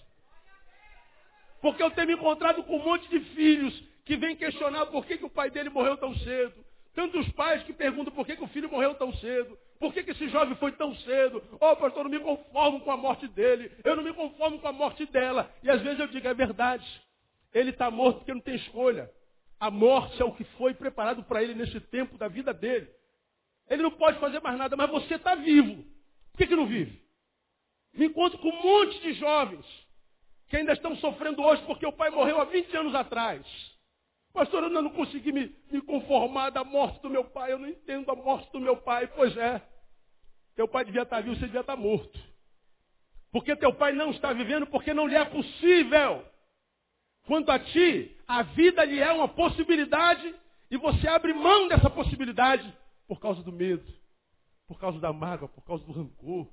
[1.61, 5.19] Porque eu tenho me encontrado com um monte de filhos que vêm questionar por que,
[5.19, 6.68] que o pai dele morreu tão cedo.
[6.99, 9.57] Tantos pais que perguntam por que, que o filho morreu tão cedo.
[9.79, 11.41] Por que, que esse jovem foi tão cedo?
[11.61, 13.71] Oh, pastor, eu não me conformo com a morte dele.
[13.85, 15.49] Eu não me conformo com a morte dela.
[15.63, 16.85] E às vezes eu digo, é verdade.
[17.55, 19.09] Ele está morto porque não tem escolha.
[19.61, 22.91] A morte é o que foi preparado para ele nesse tempo da vida dele.
[23.71, 25.85] Ele não pode fazer mais nada, mas você está vivo.
[26.33, 27.01] Por que, que não vive?
[27.95, 29.65] Me encontro com um monte de jovens
[30.49, 33.47] que ainda estão sofrendo hoje porque o pai morreu há 20 anos atrás.
[34.39, 38.09] Pastor, eu não consegui me, me conformar da morte do meu pai, eu não entendo
[38.09, 39.09] a morte do meu pai.
[39.09, 39.61] Pois é,
[40.55, 42.17] teu pai devia estar vivo, você devia estar morto.
[43.33, 46.25] Porque teu pai não está vivendo porque não lhe é possível.
[47.27, 50.33] Quanto a ti, a vida lhe é uma possibilidade
[50.71, 52.73] e você abre mão dessa possibilidade
[53.09, 53.93] por causa do medo,
[54.69, 56.49] por causa da mágoa, por causa do rancor,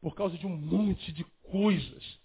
[0.00, 2.20] por causa de um monte de coisas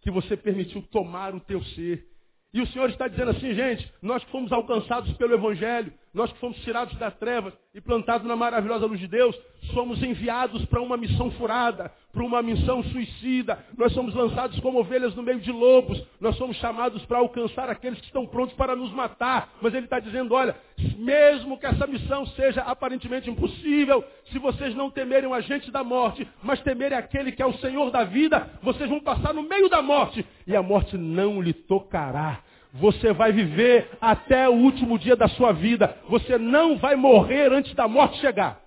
[0.00, 2.10] que você permitiu tomar o teu ser.
[2.54, 6.58] E o Senhor está dizendo assim, gente, nós fomos alcançados pelo Evangelho, nós que fomos
[6.58, 9.34] tirados das trevas e plantados na maravilhosa luz de Deus,
[9.72, 13.64] somos enviados para uma missão furada, para uma missão suicida.
[13.78, 16.04] Nós somos lançados como ovelhas no meio de lobos.
[16.20, 19.54] Nós somos chamados para alcançar aqueles que estão prontos para nos matar.
[19.62, 20.54] Mas ele está dizendo, olha,
[20.98, 26.28] mesmo que essa missão seja aparentemente impossível, se vocês não temerem o agente da morte,
[26.42, 29.80] mas temerem aquele que é o Senhor da vida, vocês vão passar no meio da
[29.80, 32.40] morte e a morte não lhe tocará.
[32.72, 35.98] Você vai viver até o último dia da sua vida.
[36.08, 38.60] Você não vai morrer antes da morte chegar.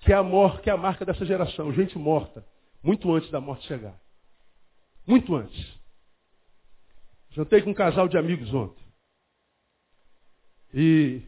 [0.00, 1.72] Que é a morte, que é a marca dessa geração.
[1.72, 2.44] Gente morta.
[2.82, 3.94] Muito antes da morte chegar.
[5.06, 5.78] Muito antes.
[7.32, 8.82] Jantei com um casal de amigos ontem.
[10.72, 11.20] E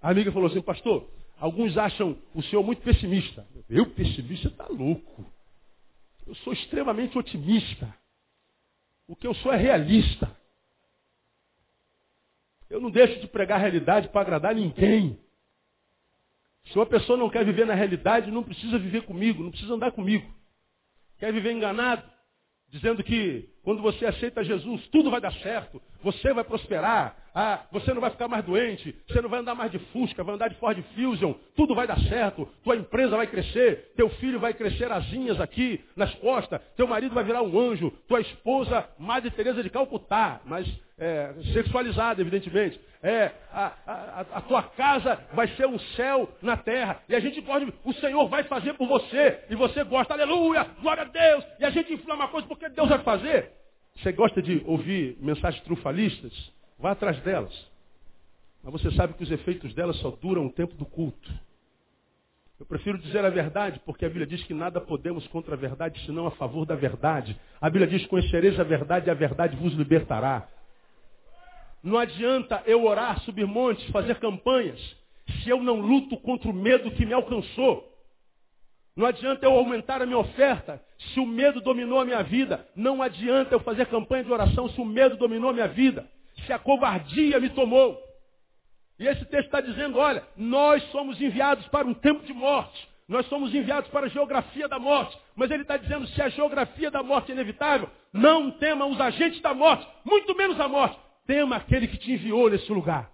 [0.00, 3.46] a amiga falou assim, pastor, alguns acham o senhor muito pessimista.
[3.68, 5.26] Eu, pessimista, está louco.
[6.26, 7.94] Eu sou extremamente otimista.
[9.06, 10.34] O que eu sou é realista.
[12.70, 15.18] Eu não deixo de pregar a realidade para agradar ninguém.
[16.66, 19.92] Se uma pessoa não quer viver na realidade, não precisa viver comigo, não precisa andar
[19.92, 20.26] comigo.
[21.18, 22.02] Quer viver enganado,
[22.68, 27.94] dizendo que quando você aceita Jesus, tudo vai dar certo, você vai prosperar, ah, você
[27.94, 30.56] não vai ficar mais doente, você não vai andar mais de Fusca, vai andar de
[30.56, 35.40] Ford Fusion, tudo vai dar certo, tua empresa vai crescer, teu filho vai crescer asinhas
[35.40, 40.40] aqui nas costas, teu marido vai virar um anjo, tua esposa, Madre Teresa de Calcutá,
[40.46, 40.66] mas
[40.98, 42.80] é, sexualizada, evidentemente.
[43.00, 47.00] É, a, a, a, tua casa vai ser um céu na terra.
[47.08, 49.44] E a gente pode, o Senhor vai fazer por você.
[49.48, 51.44] E você gosta, aleluia, glória a Deus.
[51.60, 53.52] E a gente inflama a coisa porque Deus vai fazer.
[53.94, 56.57] Você gosta de ouvir mensagens trufalistas?
[56.78, 57.52] Vá atrás delas.
[58.62, 61.28] Mas você sabe que os efeitos delas só duram o tempo do culto.
[62.58, 66.04] Eu prefiro dizer a verdade, porque a Bíblia diz que nada podemos contra a verdade,
[66.04, 67.38] senão a favor da verdade.
[67.60, 70.48] A Bíblia diz, conhecereis a verdade e a verdade vos libertará.
[71.82, 74.80] Não adianta eu orar, subir montes, fazer campanhas,
[75.42, 77.88] se eu não luto contra o medo que me alcançou.
[78.96, 82.68] Não adianta eu aumentar a minha oferta se o medo dominou a minha vida.
[82.74, 86.04] Não adianta eu fazer campanha de oração se o medo dominou a minha vida.
[86.48, 88.02] Se a covardia me tomou.
[88.98, 92.88] E esse texto está dizendo, olha, nós somos enviados para um tempo de morte.
[93.06, 95.14] Nós somos enviados para a geografia da morte.
[95.36, 99.42] Mas ele está dizendo, se a geografia da morte é inevitável, não tema os agentes
[99.42, 100.98] da morte, muito menos a morte.
[101.26, 103.10] Tema aquele que te enviou nesse lugar.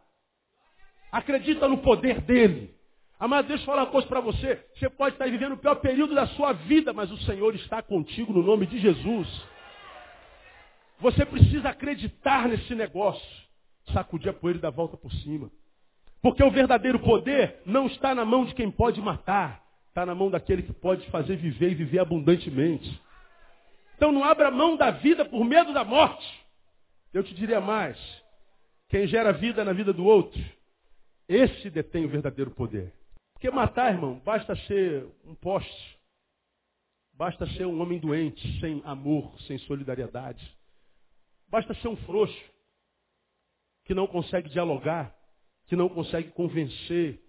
[1.10, 2.72] Acredita no poder dele.
[3.18, 4.64] Amado, deixa eu falar uma coisa para você.
[4.76, 8.32] Você pode estar vivendo o pior período da sua vida, mas o Senhor está contigo
[8.32, 9.28] no nome de Jesus.
[11.00, 13.44] Você precisa acreditar nesse negócio.
[13.92, 15.50] Sacudir a poeira e dar volta por cima.
[16.22, 19.62] Porque o verdadeiro poder não está na mão de quem pode matar.
[19.88, 23.00] Está na mão daquele que pode fazer viver e viver abundantemente.
[23.96, 26.26] Então não abra mão da vida por medo da morte.
[27.12, 27.96] Eu te diria mais.
[28.88, 30.42] Quem gera vida na vida do outro,
[31.28, 32.92] esse detém o verdadeiro poder.
[33.34, 35.98] Porque matar, irmão, basta ser um poste.
[37.12, 40.44] Basta ser um homem doente, sem amor, sem solidariedade.
[41.54, 42.44] Basta ser um frouxo,
[43.84, 45.16] que não consegue dialogar,
[45.68, 47.22] que não consegue convencer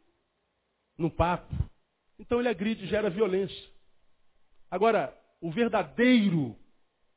[0.97, 1.53] no papo.
[2.17, 3.69] Então ele agride e gera violência.
[4.71, 6.57] Agora, o verdadeiro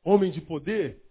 [0.03, 1.01] homem de poder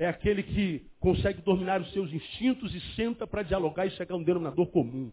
[0.00, 4.18] é aquele que consegue dominar os seus instintos e senta para dialogar e chegar a
[4.18, 5.12] um denominador comum.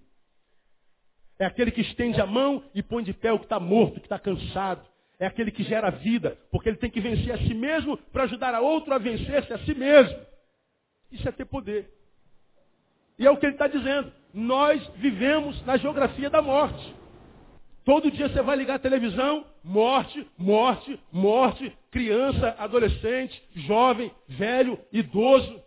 [1.37, 3.99] É aquele que estende a mão e põe de pé o que está morto, o
[3.99, 4.83] que está cansado.
[5.23, 8.53] É aquele que gera vida, porque ele tem que vencer a si mesmo para ajudar
[8.53, 10.19] a outro a vencer-se a si mesmo.
[11.09, 11.89] Isso é ter poder.
[13.17, 14.11] E é o que ele está dizendo.
[14.33, 16.93] Nós vivemos na geografia da morte.
[17.85, 25.63] Todo dia você vai ligar a televisão, morte, morte, morte, criança, adolescente, jovem, velho, idoso,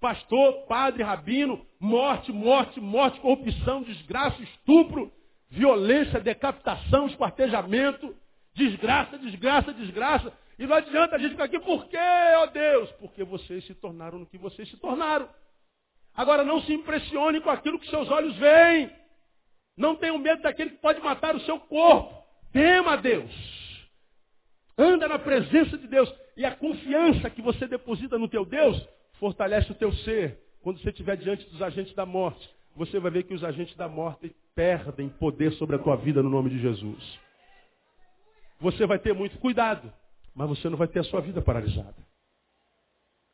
[0.00, 5.12] pastor, padre, rabino, morte, morte, morte, corrupção, desgraça, estupro,
[5.50, 8.23] violência, decapitação, esquartejamento,
[8.54, 10.32] desgraça, desgraça, desgraça.
[10.58, 11.98] E não adianta a gente ficar aqui, por quê,
[12.36, 12.90] ó Deus?
[12.92, 15.28] Porque vocês se tornaram no que vocês se tornaram.
[16.14, 18.90] Agora não se impressione com aquilo que seus olhos veem.
[19.76, 22.24] Não tenha medo daquele que pode matar o seu corpo.
[22.52, 23.32] Tema Deus.
[24.78, 26.12] Anda na presença de Deus.
[26.36, 28.80] E a confiança que você deposita no teu Deus
[29.18, 30.38] fortalece o teu ser.
[30.62, 33.88] Quando você estiver diante dos agentes da morte, você vai ver que os agentes da
[33.88, 37.23] morte perdem poder sobre a tua vida no nome de Jesus.
[38.64, 39.92] Você vai ter muito cuidado,
[40.34, 41.94] mas você não vai ter a sua vida paralisada.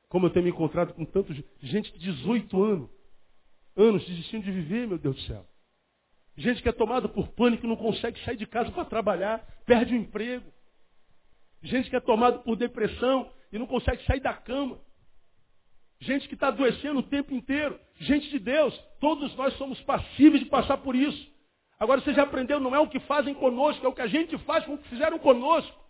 [0.08, 2.90] Como eu tenho me encontrado com tantos gente de 18 anos,
[3.76, 5.46] anos desistindo de viver, meu Deus do céu.
[6.36, 9.96] Gente que é tomada por pânico, não consegue sair de casa para trabalhar, perde o
[9.96, 10.50] emprego.
[11.62, 14.80] Gente que é tomada por depressão e não consegue sair da cama.
[16.00, 17.78] Gente que está adoecendo o tempo inteiro.
[18.00, 21.30] Gente de Deus, todos nós somos passíveis de passar por isso.
[21.80, 24.36] Agora você já aprendeu, não é o que fazem conosco, é o que a gente
[24.38, 25.80] faz com o que fizeram conosco.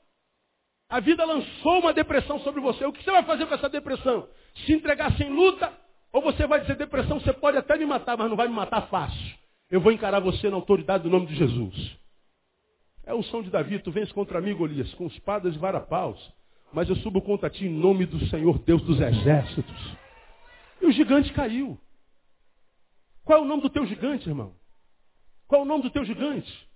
[0.88, 2.84] A vida lançou uma depressão sobre você.
[2.86, 4.28] O que você vai fazer com essa depressão?
[4.64, 5.72] Se entregar sem luta?
[6.12, 8.82] Ou você vai dizer, depressão, você pode até me matar, mas não vai me matar
[8.82, 9.38] fácil.
[9.68, 11.96] Eu vou encarar você na autoridade do nome de Jesus.
[13.04, 16.18] É o som de Davi, tu vens contra mim, Golias, com espadas e varapaus.
[16.72, 19.96] Mas eu subo contra ti em nome do Senhor Deus dos exércitos.
[20.80, 21.78] E o gigante caiu.
[23.24, 24.59] Qual é o nome do teu gigante, irmão?
[25.50, 26.70] Qual o nome do teu gigante?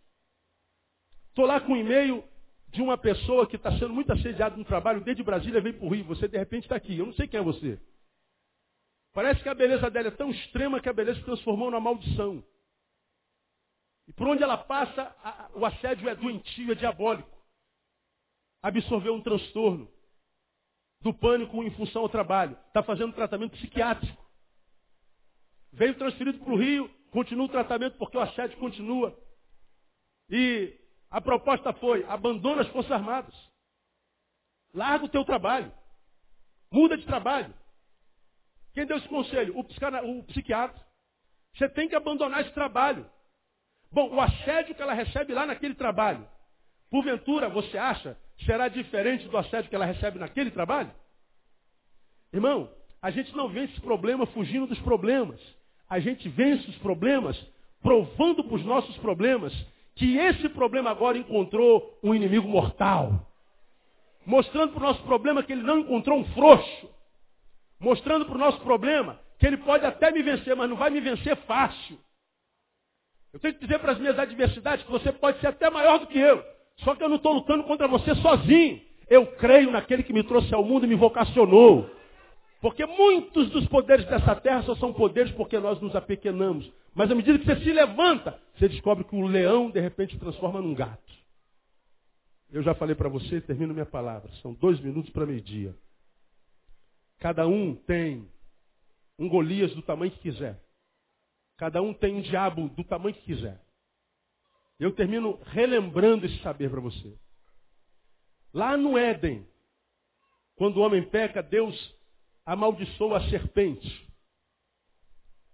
[1.29, 2.25] Estou lá com um e-mail
[2.70, 5.95] de uma pessoa que está sendo muito assediada no trabalho, desde Brasília veio para o
[5.95, 6.05] Rio.
[6.07, 6.99] Você de repente está aqui.
[6.99, 7.81] Eu não sei quem é você.
[9.12, 12.45] Parece que a beleza dela é tão extrema que a beleza se transformou numa maldição.
[14.09, 17.31] E por onde ela passa, a, o assédio é doentio, é diabólico.
[18.61, 19.89] Absorveu um transtorno
[21.01, 22.59] do pânico em função ao trabalho.
[22.66, 24.20] Está fazendo tratamento psiquiátrico.
[25.72, 29.17] Veio transferido para o Rio, continua o tratamento porque o assédio continua.
[30.29, 30.77] E
[31.09, 33.35] a proposta foi, abandona as Forças Armadas.
[34.75, 35.73] Larga o teu trabalho.
[36.73, 37.55] Muda de trabalho.
[38.73, 39.57] Quem deu esse conselho?
[39.57, 40.85] O, o psiquiatra.
[41.55, 43.09] Você tem que abandonar esse trabalho.
[43.93, 46.29] Bom, o assédio que ela recebe lá naquele trabalho,
[46.91, 50.93] porventura, você acha, será diferente do assédio que ela recebe naquele trabalho?
[52.33, 55.41] Irmão, a gente não vence esse problema fugindo dos problemas.
[55.89, 57.37] A gente vence os problemas
[57.82, 59.53] provando para os nossos problemas
[59.95, 63.30] que esse problema agora encontrou um inimigo mortal.
[64.26, 66.89] Mostrando para o nosso problema que ele não encontrou um frouxo.
[67.78, 71.01] Mostrando para o nosso problema que ele pode até me vencer, mas não vai me
[71.01, 71.99] vencer fácil.
[73.32, 76.07] Eu tenho que dizer para as minhas adversidades que você pode ser até maior do
[76.07, 76.43] que eu.
[76.78, 78.80] Só que eu não estou lutando contra você sozinho.
[79.09, 81.91] Eu creio naquele que me trouxe ao mundo e me vocacionou.
[82.65, 86.73] Porque muitos dos poderes dessa terra só são poderes porque nós nos apequenamos.
[86.95, 90.19] Mas à medida que você se levanta, você descobre que o leão de repente se
[90.19, 91.12] transforma num gato.
[92.51, 94.33] Eu já falei para você, termino minha palavra.
[94.41, 95.77] São dois minutos para meio-dia.
[97.19, 98.27] Cada um tem
[99.19, 100.59] um Golias do tamanho que quiser.
[101.59, 103.61] Cada um tem um diabo do tamanho que quiser.
[104.81, 107.15] Eu termino relembrando esse saber para você.
[108.55, 109.47] Lá no Éden,
[110.57, 111.95] quando o homem peca, Deus
[112.45, 114.07] amaldiçoa a serpente.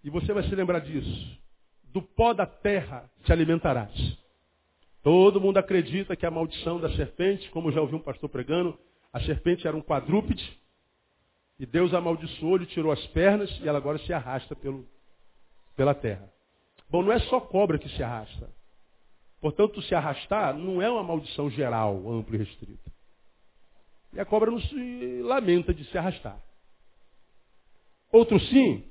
[0.03, 1.39] E você vai se lembrar disso.
[1.85, 4.19] Do pó da terra te alimentarás.
[5.03, 8.79] Todo mundo acredita que a maldição da serpente, como já ouvi um pastor pregando,
[9.13, 10.59] a serpente era um quadrúpede,
[11.59, 14.87] e Deus amaldiçoou, lhe tirou as pernas, e ela agora se arrasta pelo,
[15.77, 16.31] pela terra.
[16.89, 18.51] Bom, não é só cobra que se arrasta.
[19.41, 22.91] Portanto, se arrastar não é uma maldição geral, ampla e restrita.
[24.13, 26.39] E a cobra não se lamenta de se arrastar.
[28.13, 28.85] Outro sim,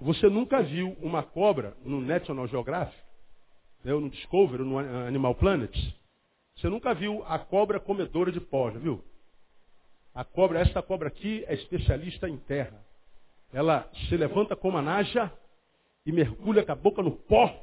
[0.00, 3.10] você nunca viu uma cobra no National Geographic
[3.84, 5.74] eu no Discovery, no Animal Planet,
[6.56, 9.02] você nunca viu a cobra comedora de pó, já viu?
[10.14, 12.84] A cobra, esta cobra aqui é especialista em terra.
[13.52, 15.32] Ela se levanta como a naja
[16.04, 17.54] e mergulha com a boca no pó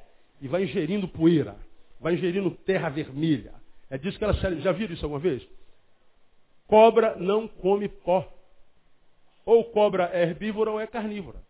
[0.41, 1.55] e vai ingerindo poeira,
[1.99, 3.53] vai ingerindo terra vermelha.
[3.89, 5.47] É disso que ela se Já viram isso alguma vez?
[6.66, 8.28] Cobra não come pó.
[9.48, 11.41] Ou cobra é herbívora ou é carnívora.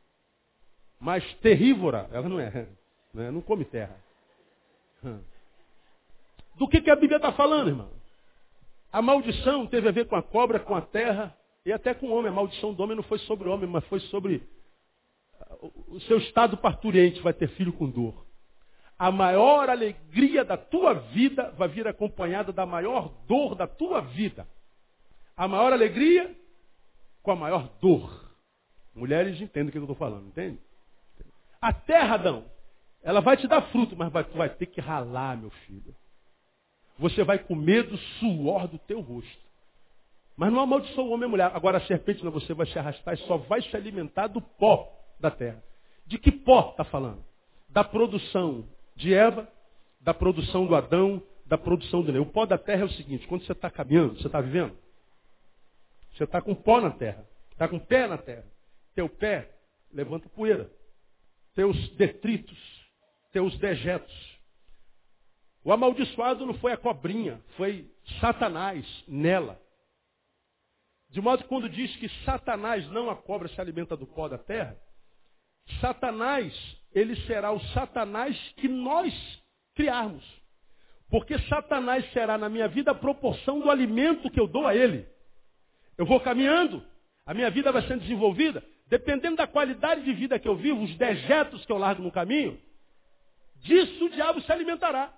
[1.00, 2.68] Mas terrívora, ela não é.
[3.12, 4.00] Não come terra.
[6.56, 7.90] Do que, que a Bíblia está falando, irmão?
[8.94, 11.36] A maldição teve a ver com a cobra, com a terra
[11.66, 12.32] e até com o homem.
[12.32, 14.44] A maldição do homem não foi sobre o homem, mas foi sobre
[15.88, 17.20] o seu estado parturiente.
[17.22, 18.28] Vai ter filho com dor.
[19.00, 24.48] A maior alegria da tua vida vai vir acompanhada da maior dor da tua vida.
[25.36, 26.36] A maior alegria
[27.28, 28.32] com a maior dor.
[28.96, 30.58] Mulheres entendem o que eu estou falando, entende?
[31.62, 32.46] A terra, Adão,
[33.04, 35.94] ela vai te dar fruto, mas vai, tu vai ter que ralar, meu filho.
[36.98, 39.46] Você vai comer do suor do teu rosto.
[40.38, 41.52] Mas não amaldiçoa o homem e a mulher.
[41.54, 44.90] Agora a serpente não, você vai se arrastar e só vai se alimentar do pó
[45.20, 45.62] da terra.
[46.06, 47.26] De que pó está falando?
[47.68, 48.64] Da produção
[48.96, 49.50] de Eva,
[50.00, 52.22] da produção do Adão, da produção do Neu.
[52.22, 54.74] O pó da terra é o seguinte, quando você está caminhando, você está vivendo,
[56.18, 58.46] você está com pó na terra, está com pé na terra.
[58.96, 59.54] Teu pé
[59.94, 60.70] levanta poeira.
[61.54, 62.58] Teus detritos,
[63.32, 64.38] teus dejetos.
[65.64, 69.62] O amaldiçoado não foi a cobrinha, foi Satanás nela.
[71.10, 74.38] De modo que quando diz que Satanás, não a cobra, se alimenta do pó da
[74.38, 74.78] terra,
[75.80, 76.54] Satanás,
[76.94, 79.14] ele será o Satanás que nós
[79.76, 80.24] criarmos.
[81.10, 85.08] Porque Satanás será na minha vida a proporção do alimento que eu dou a ele.
[85.98, 86.84] Eu vou caminhando,
[87.26, 90.96] a minha vida vai sendo desenvolvida, dependendo da qualidade de vida que eu vivo, os
[90.96, 92.60] dejetos que eu largo no caminho,
[93.58, 95.14] disso o diabo se alimentará.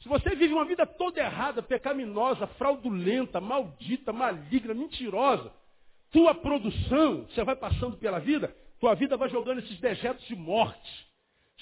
[0.00, 5.50] Se você vive uma vida toda errada, pecaminosa, fraudulenta, maldita, maligna, mentirosa,
[6.10, 11.06] tua produção, você vai passando pela vida, tua vida vai jogando esses dejetos de morte.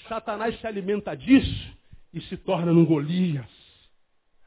[0.09, 1.77] Satanás se alimenta disso
[2.13, 3.47] e se torna num Golias.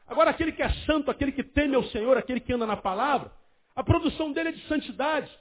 [0.05, 3.31] Agora, aquele que é santo, aquele que teme ao Senhor, aquele que anda na palavra,
[3.77, 5.31] a produção dele é de santidade.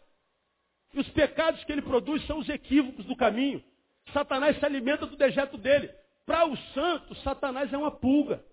[0.92, 3.64] E os pecados que ele produz são os equívocos do caminho.
[4.12, 5.90] Satanás se alimenta do dejeto dele.
[6.26, 8.44] Para os santos, Satanás é uma pulga.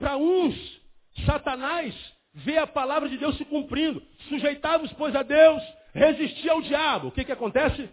[0.00, 0.82] Para uns,
[1.24, 1.94] Satanás
[2.34, 4.02] vê a palavra de Deus se cumprindo.
[4.28, 5.62] Sujeitavos, pois, a Deus,
[5.94, 7.06] resistir ao diabo.
[7.08, 7.88] O que, que acontece?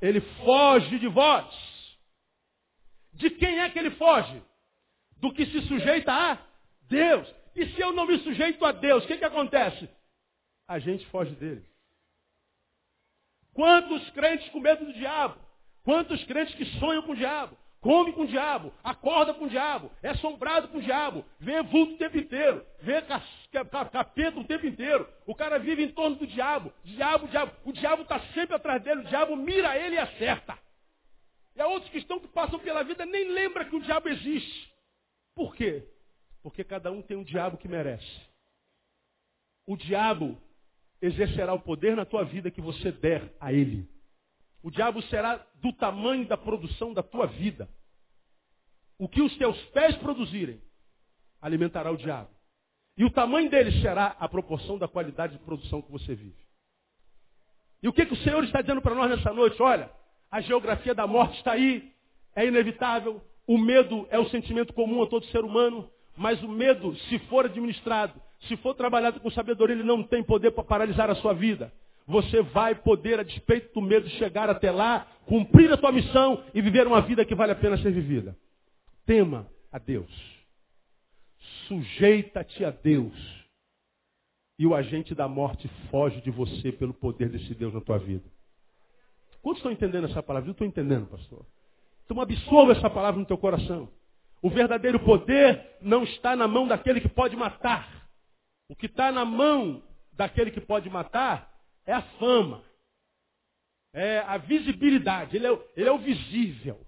[0.00, 1.52] Ele foge de vós.
[3.14, 4.40] De quem é que ele foge?
[5.16, 6.38] Do que se sujeita a
[6.82, 7.26] Deus.
[7.56, 9.90] E se eu não me sujeito a Deus, o que, que acontece?
[10.72, 11.62] A gente foge dele.
[13.52, 15.38] Quantos crentes com medo do diabo?
[15.84, 17.54] Quantos crentes que sonham com o diabo?
[17.82, 21.94] come com o diabo, acorda com o diabo, é assombrado com o diabo, vê vulto
[21.94, 25.06] o tempo inteiro, vê capeta o tempo inteiro.
[25.26, 27.52] O cara vive em torno do diabo, diabo, diabo.
[27.64, 30.56] O diabo está sempre atrás dele, o diabo mira ele e acerta.
[31.56, 34.72] E há outros cristãos que passam pela vida nem lembra que o diabo existe.
[35.34, 35.84] Por quê?
[36.40, 38.20] Porque cada um tem um diabo que merece.
[39.66, 40.40] O diabo
[41.02, 43.88] exercerá o poder na tua vida que você der a ele.
[44.62, 47.68] O diabo será do tamanho da produção da tua vida.
[48.96, 50.62] O que os teus pés produzirem,
[51.40, 52.30] alimentará o diabo.
[52.96, 56.40] E o tamanho dele será a proporção da qualidade de produção que você vive.
[57.82, 59.60] E o que, que o Senhor está dizendo para nós nessa noite?
[59.60, 59.90] Olha,
[60.30, 61.92] a geografia da morte está aí,
[62.36, 63.20] é inevitável.
[63.44, 67.46] O medo é o sentimento comum a todo ser humano, mas o medo, se for
[67.46, 68.14] administrado,
[68.48, 71.72] se for trabalhado com sabedoria, ele não tem poder para paralisar a sua vida
[72.06, 76.60] você vai poder, a despeito do medo, chegar até lá, cumprir a tua missão e
[76.60, 78.36] viver uma vida que vale a pena ser vivida.
[79.06, 80.10] Tema a Deus.
[81.68, 83.14] Sujeita-te a Deus.
[84.58, 88.24] E o agente da morte foge de você pelo poder desse Deus na tua vida.
[89.40, 90.48] Quantos estão entendendo essa palavra?
[90.48, 91.44] Eu estou entendendo, pastor.
[92.04, 93.88] Então absorva essa palavra no teu coração.
[94.40, 98.01] O verdadeiro poder não está na mão daquele que pode matar.
[98.72, 99.82] O que está na mão
[100.14, 101.54] daquele que pode matar
[101.84, 102.64] é a fama,
[103.92, 106.80] é a visibilidade, ele é, ele é o visível.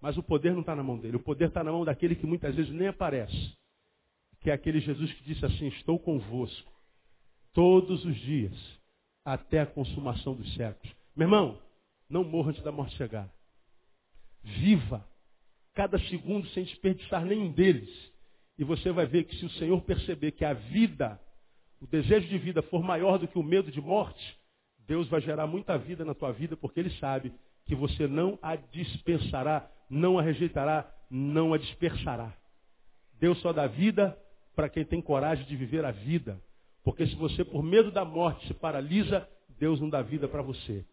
[0.00, 2.26] Mas o poder não está na mão dele, o poder está na mão daquele que
[2.26, 3.56] muitas vezes nem aparece.
[4.40, 6.72] Que é aquele Jesus que disse assim: Estou convosco
[7.52, 8.80] todos os dias,
[9.24, 10.92] até a consumação dos séculos.
[11.14, 11.62] Meu irmão,
[12.08, 13.32] não morra antes da morte chegar.
[14.42, 15.08] Viva
[15.74, 18.09] cada segundo sem desperdiçar nenhum deles.
[18.60, 21.18] E você vai ver que se o Senhor perceber que a vida
[21.80, 24.38] o desejo de vida for maior do que o medo de morte,
[24.86, 27.32] Deus vai gerar muita vida na tua vida, porque Ele sabe
[27.64, 32.36] que você não a dispensará, não a rejeitará, não a dispersará.
[33.18, 34.16] Deus só dá vida
[34.54, 36.40] para quem tem coragem de viver a vida.
[36.84, 39.26] Porque se você, por medo da morte, se paralisa,
[39.58, 40.84] Deus não dá vida para você.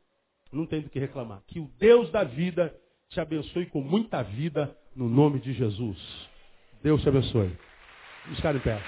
[0.51, 1.41] Não tem do que reclamar.
[1.47, 2.73] Que o Deus da vida
[3.09, 5.97] te abençoe com muita vida no nome de Jesus.
[6.83, 7.51] Deus te abençoe.
[8.23, 8.79] Vamos ficar em pé.